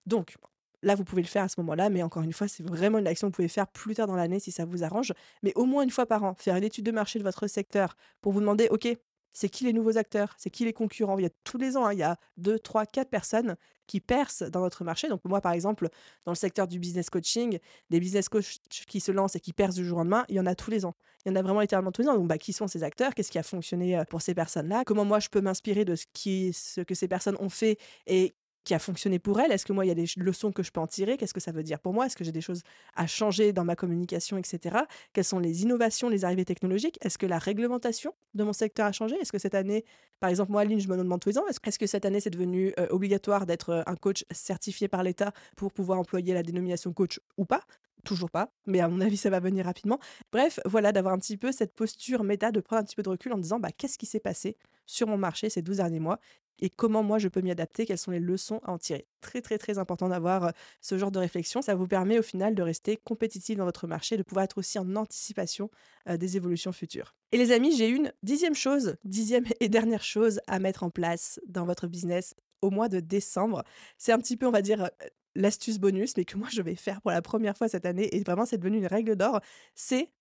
Donc, 0.07 0.37
Là, 0.83 0.95
vous 0.95 1.05
pouvez 1.05 1.23
le 1.23 1.29
faire 1.29 1.45
à 1.45 1.49
ce 1.49 1.61
moment-là, 1.61 1.91
mais 1.91 2.03
encore 2.03 2.23
une 2.23 2.33
fois, 2.33 2.49
c'est 2.49 2.67
vraiment 2.67 2.99
une 2.99 3.07
action 3.07 3.29
que 3.29 3.33
vous 3.33 3.37
pouvez 3.37 3.49
faire 3.49 3.67
plus 3.67 3.95
tard 3.95 4.07
dans 4.07 4.17
l'année 4.17 4.41
si 4.41 4.51
ça 4.51 4.65
vous 4.65 4.83
arrange. 4.83 5.13
Mais 5.43 5.53
au 5.55 5.67
moins 5.67 5.83
une 5.83 5.91
fois 5.91 6.07
par 6.07 6.25
an, 6.25 6.35
faire 6.39 6.57
une 6.57 6.65
étude 6.65 6.87
de 6.87 6.91
marché 6.91 7.19
de 7.19 7.25
votre 7.25 7.47
secteur 7.47 7.97
pour 8.21 8.33
vous 8.33 8.41
demander, 8.41 8.69
OK, 8.71 8.89
c'est 9.33 9.49
qui 9.49 9.65
les 9.65 9.73
nouveaux 9.73 9.97
acteurs, 9.97 10.35
c'est 10.39 10.51
qui 10.51 10.65
les 10.65 10.73
concurrents? 10.73 11.19
Il 11.19 11.23
y 11.23 11.27
a 11.27 11.31
tous 11.45 11.59
les 11.59 11.77
ans, 11.77 11.87
hein, 11.87 11.93
il 11.93 11.99
y 11.99 12.03
a 12.03 12.17
deux, 12.37 12.59
trois, 12.59 12.87
quatre 12.87 13.11
personnes 13.11 13.57
qui 13.87 14.01
percent 14.01 14.45
dans 14.51 14.61
votre 14.61 14.85
marché. 14.85 15.09
Donc 15.09 15.21
moi, 15.25 15.41
par 15.41 15.53
exemple, 15.53 15.89
dans 16.25 16.33
le 16.33 16.37
secteur 16.37 16.67
du 16.67 16.79
business 16.79 17.11
coaching, 17.11 17.59
des 17.91 18.01
business 18.01 18.29
coachs 18.29 18.59
qui 18.89 19.01
se 19.01 19.13
lancent 19.13 19.37
et 19.37 19.41
qui 19.41 19.53
percent 19.53 19.77
du 19.77 19.85
jour 19.85 19.99
au 19.99 20.01
lendemain, 20.01 20.25
il 20.29 20.37
y 20.37 20.41
en 20.41 20.47
a 20.47 20.55
tous 20.55 20.71
les 20.71 20.85
ans. 20.85 20.95
Il 21.25 21.31
y 21.31 21.33
en 21.33 21.37
a 21.37 21.43
vraiment 21.43 21.61
littéralement 21.61 21.93
tous 21.93 22.03
les 22.03 22.09
ans. 22.09 22.15
Donc 22.15 22.27
bah, 22.27 22.39
qui 22.39 22.53
sont 22.53 22.67
ces 22.67 22.83
acteurs? 22.83 23.15
Qu'est-ce 23.15 23.31
qui 23.31 23.39
a 23.39 23.43
fonctionné 23.43 23.99
euh, 23.99 24.05
pour 24.05 24.23
ces 24.23 24.35
personnes-là? 24.35 24.85
Comment 24.85 25.05
moi 25.05 25.21
je 25.21 25.29
peux 25.29 25.41
m'inspirer 25.41 25.85
de 25.85 25.95
ce, 25.95 26.07
qui, 26.13 26.53
ce 26.53 26.81
que 26.81 26.95
ces 26.95 27.09
personnes 27.09 27.37
ont 27.41 27.49
fait 27.49 27.79
et 28.07 28.35
qui 28.65 28.75
a 28.75 28.79
fonctionné 28.79 29.19
pour 29.19 29.41
elle? 29.41 29.53
Est-ce 29.53 29.65
que 29.65 29.73
moi, 29.73 29.85
il 29.85 29.89
y 29.89 29.91
a 29.91 29.95
des 29.95 30.07
leçons 30.17 30.53
que 30.53 30.63
je 30.63 30.71
peux 30.71 30.81
en 30.81 30.87
tirer? 30.87 31.17
Qu'est-ce 31.17 31.35
que 31.35 31.41
ça 31.41 31.53
veut 31.53 31.63
dire 31.63 31.81
pour 31.81 31.93
moi? 31.93 32.07
Est-ce 32.07 32.17
que 32.17 32.25
j'ai 32.25 32.33
des 32.33 32.41
choses 32.41 32.63
à 32.95 33.07
changer 33.07 33.53
dans 33.53 33.65
ma 33.65 33.77
communication, 33.77 34.37
etc. 34.37 34.79
Quelles 35.13 35.25
sont 35.25 35.39
les 35.39 35.63
innovations, 35.63 36.09
les 36.09 36.25
arrivées 36.25 36.45
technologiques? 36.45 36.99
Est-ce 37.03 37.19
que 37.19 37.27
la 37.27 37.39
réglementation 37.39 38.15
de 38.35 38.45
mon 38.45 38.53
secteur 38.53 38.87
a 38.87 38.93
changé? 38.93 39.17
Est-ce 39.17 39.33
que 39.33 39.39
cette 39.39 39.55
année, 39.55 39.85
par 40.21 40.31
exemple, 40.31 40.53
moi, 40.53 40.63
Aline, 40.63 40.81
je 40.81 40.89
me 40.89 40.97
demande 40.97 41.21
tous 41.21 41.31
les 41.31 41.39
ans, 41.39 41.47
est-ce 41.49 41.79
que 41.79 41.87
cette 41.87 42.05
année, 42.05 42.21
c'est 42.21 42.31
devenu 42.31 42.73
euh, 42.79 42.87
obligatoire 42.91 43.47
d'être 43.47 43.71
euh, 43.71 43.83
un 43.87 43.97
coach 43.97 44.25
certifié 44.31 44.89
par 44.89 45.03
l'État 45.03 45.33
pour 45.57 45.73
pouvoir 45.73 45.99
employer 45.99 46.35
la 46.35 46.43
dénomination 46.43 46.93
coach 46.93 47.21
ou 47.37 47.45
pas? 47.45 47.63
Toujours 48.05 48.31
pas, 48.31 48.53
mais 48.67 48.81
à 48.81 48.89
mon 48.89 49.01
avis, 49.01 49.17
ça 49.17 49.31
va 49.31 49.41
venir 49.41 49.65
rapidement. 49.67 49.99
Bref, 50.33 50.61
voilà, 50.65 50.93
d'avoir 50.93 51.15
un 51.15 51.19
petit 51.19 51.37
peu 51.37 51.53
cette 51.53 51.75
posture 51.75 52.25
méta, 52.25 52.51
de 52.53 52.61
prendre 52.61 52.83
un 52.83 52.85
petit 52.85 52.97
peu 52.97 53.03
de 53.03 53.09
recul 53.09 53.33
en 53.33 53.39
disant 53.39 53.61
bah, 53.61 53.71
qu'est-ce 53.77 53.99
qui 53.99 54.07
s'est 54.07 54.21
passé 54.21 54.57
sur 54.87 55.07
mon 55.07 55.19
marché 55.19 55.51
ces 55.51 55.63
12 55.63 55.77
derniers 55.79 56.01
mois 56.01 56.19
et 56.61 56.71
comment 56.71 57.03
moi 57.03 57.19
je 57.19 57.29
peux 57.29 57.41
m'y 57.41 57.51
adapter, 57.51 57.87
quelles 57.87 57.99
sont 57.99 58.11
les 58.11 58.21
leçons 58.21 58.61
à 58.65 58.73
en 58.73 58.79
tirer? 58.79 59.07
Très 59.21 59.41
très 59.41 59.59
très 59.59 59.79
important 59.79 60.09
d'avoir 60.09 60.45
euh, 60.45 60.51
ce 60.81 60.99
genre 60.99 61.11
de 61.11 61.19
réflexion, 61.19 61.63
ça 61.63 61.75
vous 61.75 61.87
permet 61.87 62.19
au 62.19 62.23
final 62.23 62.55
de 62.55 62.63
rester 62.63 62.97
compétitif 62.97 63.57
dans 63.57 63.65
votre 63.65 63.87
marché, 63.87 64.17
de 64.17 64.23
pouvoir 64.23 64.45
être 64.45 64.59
aussi 64.59 64.79
en 64.79 64.97
anticipation 64.97 65.71
euh, 66.09 66.17
des 66.17 66.37
évolutions 66.37 66.73
futures. 66.73 67.15
Et 67.33 67.39
les 67.39 67.53
amis, 67.53 67.75
j'ai 67.77 67.89
une 67.89 68.13
dixième 68.23 68.55
chose, 68.55 68.97
dixième 69.05 69.45
et 69.61 69.69
dernière 69.69 70.03
chose 70.03 70.41
à 70.47 70.59
mettre 70.59 70.83
en 70.83 70.91
place 70.91 71.41
dans 71.47 71.65
votre 71.65 71.87
business 71.87 72.35
au 72.63 72.71
mois 72.71 72.89
de 72.89 73.01
décembre. 73.01 73.65
C'est 73.97 74.13
un 74.13 74.19
petit 74.19 74.37
peu, 74.37 74.47
on 74.47 74.51
va 74.51 74.63
dire, 74.63 74.85
euh, 74.85 74.89
l'astuce 75.35 75.79
bonus, 75.79 76.17
mais 76.17 76.25
que 76.25 76.37
moi 76.37 76.49
je 76.51 76.63
vais 76.63 76.75
faire 76.75 77.01
pour 77.01 77.11
la 77.11 77.23
première 77.23 77.57
fois 77.57 77.69
cette 77.69 77.87
année, 77.87 78.15
et 78.15 78.23
vraiment 78.23 78.47
c'est 78.47 78.59
devenu 78.59 78.79
une 78.79 78.87
règle 78.87 79.17
d'or, 79.17 79.41
c'est, 79.75 80.13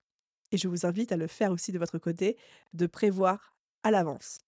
et 0.52 0.58
je 0.58 0.68
vous 0.68 0.86
invite 0.86 1.12
à 1.12 1.18
le 1.18 1.28
faire 1.28 1.52
aussi 1.52 1.72
de 1.72 1.80
votre 1.80 1.98
côté, 1.98 2.38
de 2.74 2.88
prévoir 2.88 3.56
à 3.84 3.92
l'avance 3.92 4.40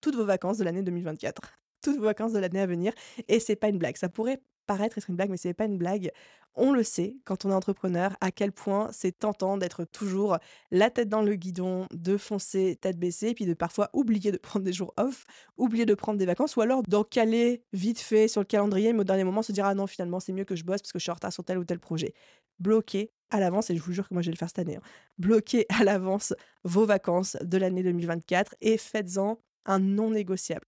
toutes 0.00 0.16
vos 0.16 0.24
vacances 0.24 0.58
de 0.58 0.64
l'année 0.64 0.82
2024, 0.82 1.42
toutes 1.82 1.96
vos 1.96 2.04
vacances 2.04 2.32
de 2.32 2.38
l'année 2.38 2.60
à 2.60 2.66
venir, 2.66 2.92
et 3.28 3.40
c'est 3.40 3.56
pas 3.56 3.68
une 3.68 3.78
blague. 3.78 3.96
Ça 3.96 4.08
pourrait 4.08 4.42
être 4.80 4.98
une 5.08 5.16
blague, 5.16 5.30
mais 5.30 5.36
c'est 5.36 5.54
pas 5.54 5.64
une 5.64 5.78
blague. 5.78 6.10
On 6.54 6.72
le 6.72 6.82
sait 6.82 7.16
quand 7.24 7.44
on 7.44 7.50
est 7.50 7.54
entrepreneur 7.54 8.16
à 8.20 8.30
quel 8.32 8.52
point 8.52 8.88
c'est 8.92 9.18
tentant 9.18 9.56
d'être 9.56 9.84
toujours 9.84 10.38
la 10.70 10.90
tête 10.90 11.08
dans 11.08 11.22
le 11.22 11.34
guidon, 11.36 11.86
de 11.92 12.16
foncer 12.16 12.76
tête 12.80 12.98
baissée, 12.98 13.34
puis 13.34 13.46
de 13.46 13.54
parfois 13.54 13.88
oublier 13.92 14.32
de 14.32 14.36
prendre 14.36 14.64
des 14.64 14.72
jours 14.72 14.92
off, 14.96 15.24
oublier 15.56 15.86
de 15.86 15.94
prendre 15.94 16.18
des 16.18 16.26
vacances, 16.26 16.56
ou 16.56 16.60
alors 16.60 16.82
d'en 16.82 17.04
caler 17.04 17.62
vite 17.72 18.00
fait 18.00 18.28
sur 18.28 18.40
le 18.40 18.46
calendrier, 18.46 18.92
mais 18.92 19.00
au 19.00 19.04
dernier 19.04 19.24
moment 19.24 19.42
se 19.42 19.52
dire 19.52 19.64
ah 19.64 19.74
non 19.74 19.86
finalement 19.86 20.20
c'est 20.20 20.32
mieux 20.32 20.44
que 20.44 20.56
je 20.56 20.64
bosse 20.64 20.80
parce 20.82 20.92
que 20.92 20.98
je 20.98 21.04
suis 21.04 21.10
en 21.10 21.14
retard 21.14 21.32
sur 21.32 21.44
tel 21.44 21.58
ou 21.58 21.64
tel 21.64 21.78
projet. 21.78 22.14
Bloquer 22.58 23.12
à 23.30 23.38
l'avance, 23.38 23.70
et 23.70 23.76
je 23.76 23.82
vous 23.82 23.92
jure 23.92 24.08
que 24.08 24.14
moi 24.14 24.22
je 24.22 24.26
vais 24.26 24.32
le 24.32 24.38
faire 24.38 24.48
cette 24.48 24.58
année, 24.58 24.76
hein. 24.76 24.82
bloquez 25.18 25.66
à 25.68 25.84
l'avance 25.84 26.34
vos 26.64 26.84
vacances 26.84 27.36
de 27.42 27.58
l'année 27.58 27.82
2024 27.82 28.56
et 28.60 28.76
faites-en 28.76 29.38
un 29.66 29.78
non 29.78 30.10
négociable. 30.10 30.66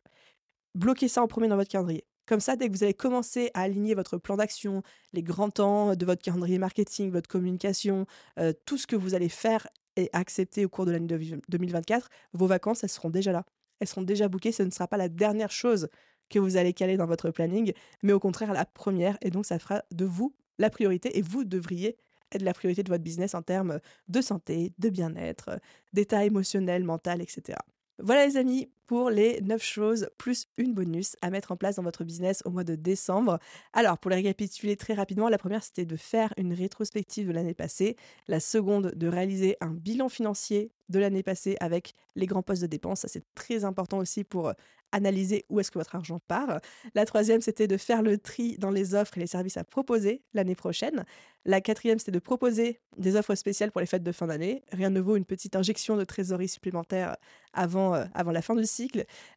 Bloquez 0.75 1.09
ça 1.09 1.23
en 1.23 1.29
premier 1.29 1.49
dans 1.49 1.57
votre 1.57 1.71
calendrier. 1.71 2.05
Comme 2.27 2.41
ça, 2.41 2.57
dès 2.57 2.69
que 2.69 2.73
vous 2.73 2.85
allez 2.85 2.95
commencer 2.95 3.51
à 3.55 3.63
aligner 3.63 3.95
votre 3.95 4.17
plan 4.17 4.37
d'action, 4.37 4.83
les 5.13 5.23
grands 5.23 5.51
temps 5.51 5.97
de 5.97 6.07
votre 6.07 6.23
calendrier 6.23 6.59
marketing, 6.59 7.11
votre 7.11 7.29
communication, 7.29 8.07
euh, 8.39 8.53
tout 8.65 8.79
ce 8.79 8.87
que 8.87 8.97
vous 8.97 9.15
allez 9.15 9.29
faire 9.29 9.67
et 9.97 10.09
accepter 10.13 10.65
au 10.65 10.69
cours 10.69 10.87
de 10.87 10.93
l'année 10.93 11.07
2024, 11.49 12.09
vos 12.33 12.47
vacances, 12.47 12.85
elles 12.85 12.91
seront 12.91 13.11
déjà 13.11 13.33
là. 13.33 13.45
Elles 13.81 13.89
seront 13.89 14.03
déjà 14.03 14.29
bookées. 14.29 14.53
Ce 14.53 14.63
ne 14.63 14.71
sera 14.71 14.87
pas 14.87 14.97
la 14.97 15.09
dernière 15.09 15.51
chose 15.51 15.89
que 16.31 16.39
vous 16.39 16.57
allez 16.57 16.73
caler 16.73 16.97
dans 16.97 17.07
votre 17.07 17.31
planning, 17.31 17.73
mais 18.03 18.13
au 18.13 18.21
contraire 18.21 18.53
la 18.53 18.65
première. 18.65 19.19
Et 19.21 19.31
donc, 19.31 19.45
ça 19.45 19.59
fera 19.59 19.83
de 19.91 20.05
vous 20.05 20.35
la 20.59 20.71
priorité 20.71 21.19
et 21.19 21.23
vous 21.23 21.45
devriez 21.45 21.97
être 22.31 22.43
la 22.43 22.55
priorité 22.55 22.83
de 22.83 22.89
votre 22.89 23.03
business 23.05 23.35
en 23.35 23.43
termes 23.43 23.81
de 24.09 24.21
santé, 24.21 24.73
de 24.79 24.89
bien-être, 24.89 25.61
d'état 25.93 26.25
émotionnel, 26.25 26.85
mental, 26.85 27.21
etc. 27.21 27.59
Voilà 27.99 28.27
les 28.27 28.37
amis 28.37 28.71
pour 28.87 29.11
les 29.11 29.41
9 29.41 29.63
choses 29.63 30.09
plus 30.19 30.47
une 30.57 30.75
bonus 30.75 31.17
à 31.23 31.31
mettre 31.31 31.53
en 31.53 31.57
place 31.57 31.77
dans 31.77 31.83
votre 31.83 32.05
business 32.05 32.43
au 32.45 32.51
mois 32.51 32.65
de 32.65 32.75
décembre. 32.75 33.39
Alors 33.73 33.99
pour 33.99 34.11
les 34.11 34.17
récapituler 34.17 34.77
très 34.77 34.95
rapidement, 34.95 35.29
la 35.29 35.39
première 35.39 35.63
c'était 35.63 35.85
de 35.85 35.97
faire 35.97 36.33
une 36.37 36.53
rétrospective 36.53 37.27
de 37.27 37.33
l'année 37.33 37.55
passée, 37.55 37.97
la 38.29 38.41
seconde 38.41 38.93
de 38.95 39.09
réaliser 39.09 39.57
un 39.61 39.71
bilan 39.71 40.09
financier 40.09 40.71
de 40.89 40.99
l'année 40.99 41.23
passée 41.23 41.57
avec 41.61 41.95
les 42.17 42.27
grands 42.27 42.43
postes 42.43 42.63
de 42.63 42.67
dépenses, 42.67 43.01
ça 43.01 43.09
c'est 43.09 43.25
très 43.35 43.65
important 43.65 43.99
aussi 43.99 44.25
pour 44.25 44.53
analyser 44.93 45.45
où 45.49 45.59
est-ce 45.59 45.71
que 45.71 45.79
votre 45.79 45.97
argent 45.97 46.21
part. 46.29 46.61
La 46.95 47.05
troisième, 47.05 47.41
c'était 47.41 47.67
de 47.67 47.77
faire 47.77 48.03
le 48.03 48.19
tri 48.19 48.57
dans 48.59 48.71
les 48.71 48.95
offres 48.95 49.17
et 49.17 49.21
les 49.21 49.27
services 49.27 49.57
à 49.57 49.65
proposer 49.65 50.23
l'année 50.35 50.55
prochaine. 50.55 51.05
La 51.45 51.61
quatrième, 51.61 51.99
c'était 51.99 52.13
de 52.13 52.19
proposer 52.21 52.79
des 52.99 53.17
offres 53.17 53.35
spéciales 53.35 53.73
pour 53.73 53.81
les 53.81 53.87
fêtes 53.87 54.05
de 54.05 54.13
fin 54.13 54.29
d'année. 54.29 54.63
Rien 54.71 54.91
ne 54.91 55.01
vaut 55.01 55.17
une 55.17 55.25
petite 55.25 55.57
injection 55.57 55.97
de 55.97 56.05
trésorerie 56.05 56.49
supplémentaire 56.49 57.17
avant, 57.53 57.95
euh, 57.95 58.05
avant 58.15 58.31
la 58.31 58.43
fin 58.43 58.55
du 58.55 58.65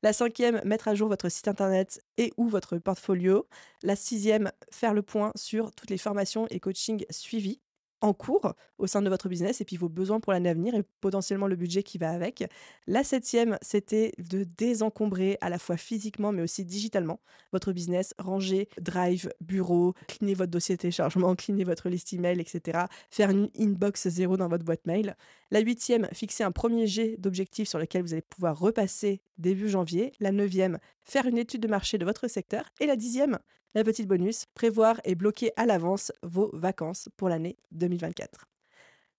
La 0.03 0.13
cinquième, 0.13 0.61
mettre 0.65 0.87
à 0.87 0.95
jour 0.95 1.09
votre 1.09 1.29
site 1.29 1.47
internet 1.47 2.01
et 2.17 2.33
ou 2.37 2.47
votre 2.47 2.77
portfolio. 2.77 3.47
La 3.83 3.95
sixième, 3.95 4.51
faire 4.71 4.93
le 4.93 5.01
point 5.01 5.31
sur 5.35 5.71
toutes 5.71 5.89
les 5.89 5.97
formations 5.97 6.47
et 6.49 6.59
coachings 6.59 7.05
suivis 7.09 7.59
en 8.05 8.13
cours 8.13 8.53
au 8.77 8.87
sein 8.87 9.01
de 9.01 9.09
votre 9.09 9.29
business 9.29 9.61
et 9.61 9.65
puis 9.65 9.77
vos 9.77 9.89
besoins 9.89 10.19
pour 10.19 10.31
l'année 10.31 10.49
à 10.49 10.53
venir 10.53 10.75
et 10.75 10.83
potentiellement 11.01 11.47
le 11.47 11.55
budget 11.55 11.83
qui 11.83 11.97
va 11.97 12.11
avec. 12.11 12.43
La 12.87 13.03
septième, 13.03 13.57
c'était 13.61 14.11
de 14.17 14.43
désencombrer 14.43 15.37
à 15.41 15.49
la 15.49 15.57
fois 15.57 15.77
physiquement 15.77 16.31
mais 16.31 16.43
aussi 16.43 16.65
digitalement 16.65 17.19
votre 17.51 17.73
business, 17.73 18.13
ranger 18.19 18.69
Drive, 18.79 19.31
bureau, 19.41 19.93
cleaner 20.07 20.35
votre 20.35 20.51
dossier 20.51 20.75
de 20.75 20.81
téléchargement, 20.81 21.35
cleaner 21.35 21.63
votre 21.63 21.89
liste 21.89 22.13
email, 22.13 22.39
etc. 22.39 22.85
Faire 23.09 23.31
une 23.31 23.49
inbox 23.57 24.07
zéro 24.07 24.37
dans 24.37 24.47
votre 24.47 24.63
boîte 24.63 24.85
mail. 24.85 25.15
La 25.51 25.59
huitième, 25.59 26.07
fixer 26.11 26.43
un 26.43 26.51
premier 26.51 26.87
jet 26.87 27.15
d'objectifs 27.17 27.67
sur 27.67 27.79
lequel 27.79 28.03
vous 28.03 28.13
allez 28.13 28.21
pouvoir 28.21 28.57
repasser 28.59 29.21
début 29.37 29.69
janvier. 29.69 30.11
La 30.19 30.31
neuvième, 30.31 30.79
faire 31.05 31.25
une 31.25 31.37
étude 31.37 31.61
de 31.61 31.67
marché 31.67 31.97
de 31.97 32.05
votre 32.05 32.27
secteur. 32.27 32.65
Et 32.79 32.85
la 32.85 32.95
dixième, 32.95 33.39
la 33.73 33.83
petite 33.83 34.07
bonus, 34.07 34.45
prévoir 34.53 34.99
et 35.05 35.15
bloquer 35.15 35.51
à 35.55 35.65
l'avance 35.65 36.11
vos 36.23 36.49
vacances 36.53 37.09
pour 37.17 37.29
l'année 37.29 37.57
2024. 37.71 38.45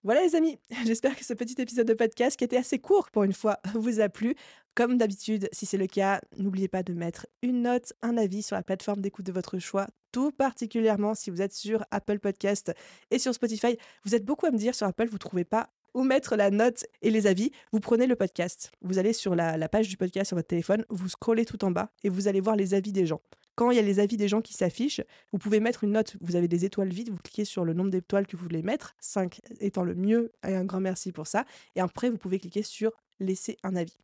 Voilà 0.07 0.23
les 0.23 0.37
amis, 0.37 0.57
j'espère 0.87 1.17
que 1.17 1.25
ce 1.25 1.35
petit 1.35 1.61
épisode 1.61 1.89
de 1.89 1.95
podcast 1.95 2.37
qui 2.37 2.45
était 2.45 2.57
assez 2.57 2.79
court 2.79 3.11
pour 3.11 3.25
une 3.25 3.33
fois 3.33 3.59
vous 3.75 4.01
a 4.01 4.09
plu. 4.09 4.37
Comme 4.75 4.99
d'habitude, 4.99 5.49
si 5.53 5.67
c'est 5.67 5.79
le 5.79 5.87
cas, 5.87 6.21
n'oubliez 6.37 6.69
pas 6.69 6.83
de 6.83 6.93
mettre 6.93 7.27
une 7.43 7.63
note, 7.63 7.93
un 8.03 8.17
avis 8.17 8.43
sur 8.43 8.57
la 8.57 8.63
plateforme 8.63 9.01
d'écoute 9.01 9.25
de 9.25 9.33
votre 9.33 9.59
choix, 9.59 9.89
tout 10.13 10.33
particulièrement 10.33 11.15
si 11.15 11.31
vous 11.31 11.43
êtes 11.43 11.55
sur 11.55 11.85
Apple 11.91 12.19
Podcast 12.19 12.73
et 13.11 13.19
sur 13.19 13.35
Spotify. 13.35 13.79
Vous 14.05 14.15
êtes 14.15 14.25
beaucoup 14.25 14.47
à 14.47 14.51
me 14.51 14.59
dire 14.59 14.75
sur 14.75 14.87
Apple, 14.87 15.07
vous 15.07 15.15
ne 15.15 15.19
trouvez 15.19 15.45
pas 15.45 15.71
où 15.97 16.05
mettre 16.05 16.37
la 16.37 16.51
note 16.51 16.85
et 17.03 17.11
les 17.11 17.27
avis. 17.27 17.51
Vous 17.73 17.81
prenez 17.81 18.07
le 18.07 18.15
podcast, 18.15 18.71
vous 18.83 18.99
allez 18.99 19.15
sur 19.15 19.35
la, 19.35 19.57
la 19.57 19.69
page 19.69 19.89
du 19.89 19.97
podcast 19.97 20.29
sur 20.29 20.37
votre 20.37 20.47
téléphone, 20.47 20.85
vous 20.91 21.09
scrollez 21.09 21.47
tout 21.47 21.65
en 21.65 21.73
bas 21.73 21.91
et 22.05 22.11
vous 22.11 22.29
allez 22.29 22.41
voir 22.41 22.55
les 22.55 22.75
avis 22.75 22.93
des 22.93 23.07
gens 23.07 23.21
quand 23.57 23.71
il 23.71 23.77
y 23.77 23.79
a 23.79 23.83
les 23.83 24.01
avis 24.01 24.19
des 24.19 24.29
gens 24.29 24.43
qui 24.43 24.53
s'affichent, 24.53 25.01
vous 25.33 25.39
pouvez 25.39 25.61
mettre 25.61 25.83
une 25.83 25.93
note. 25.93 26.19
Vous 26.21 26.37
avez 26.37 26.47
des 26.47 26.67
étoiles 26.67 26.91
vides, 26.91 27.09
vous 27.09 27.17
cliquez 27.17 27.47
sur 27.47 27.65
le 27.65 27.73
nombre 27.73 27.89
d'étoiles 27.89 28.27
que 28.27 28.37
vous 28.37 28.43
voulez 28.43 28.63
mettre, 28.63 28.95
5 29.01 29.41
étant 29.61 29.83
le 29.83 29.95
mieux, 29.95 30.31
et 30.47 30.55
un 30.55 30.67
grand 30.67 30.81
merci 30.81 31.11
pour 31.11 31.27
ça. 31.27 31.47
Et 31.75 31.81
après, 31.81 32.11
vous 32.11 32.19
pouvez 32.19 32.39
cliquer 32.39 32.63
sur 32.63 32.93
laisser 33.19 33.57
un 33.63 33.75
avis. 33.75 33.97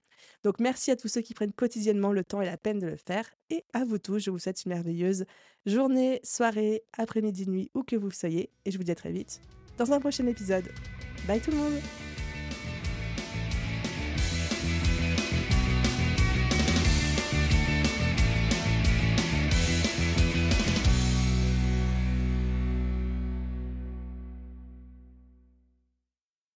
Donc 0.43 0.59
merci 0.59 0.91
à 0.91 0.97
tous 0.97 1.09
ceux 1.09 1.21
qui 1.21 1.35
prennent 1.35 1.53
quotidiennement 1.53 2.13
le 2.13 2.25
temps 2.25 2.41
et 2.41 2.47
la 2.47 2.57
peine 2.57 2.79
de 2.79 2.87
le 2.87 2.97
faire. 2.97 3.29
Et 3.51 3.63
à 3.75 3.85
vous 3.85 3.99
tous, 3.99 4.21
je 4.21 4.31
vous 4.31 4.39
souhaite 4.39 4.65
une 4.65 4.71
merveilleuse 4.71 5.27
journée, 5.67 6.21
soirée, 6.25 6.85
après-midi, 6.97 7.47
nuit, 7.47 7.71
où 7.75 7.83
que 7.83 7.97
vous 7.97 8.11
soyez. 8.11 8.49
Et 8.65 8.71
je 8.71 8.79
vous 8.79 8.85
dis 8.85 8.93
à 8.93 8.95
très 8.95 9.13
vite 9.13 9.43
dans 9.79 9.93
un 9.93 10.01
prochain 10.01 10.27
épisode. 10.27 10.69
Bye 11.27 11.41
tout 11.41 11.53
le 11.53 11.57
monde 11.57 11.81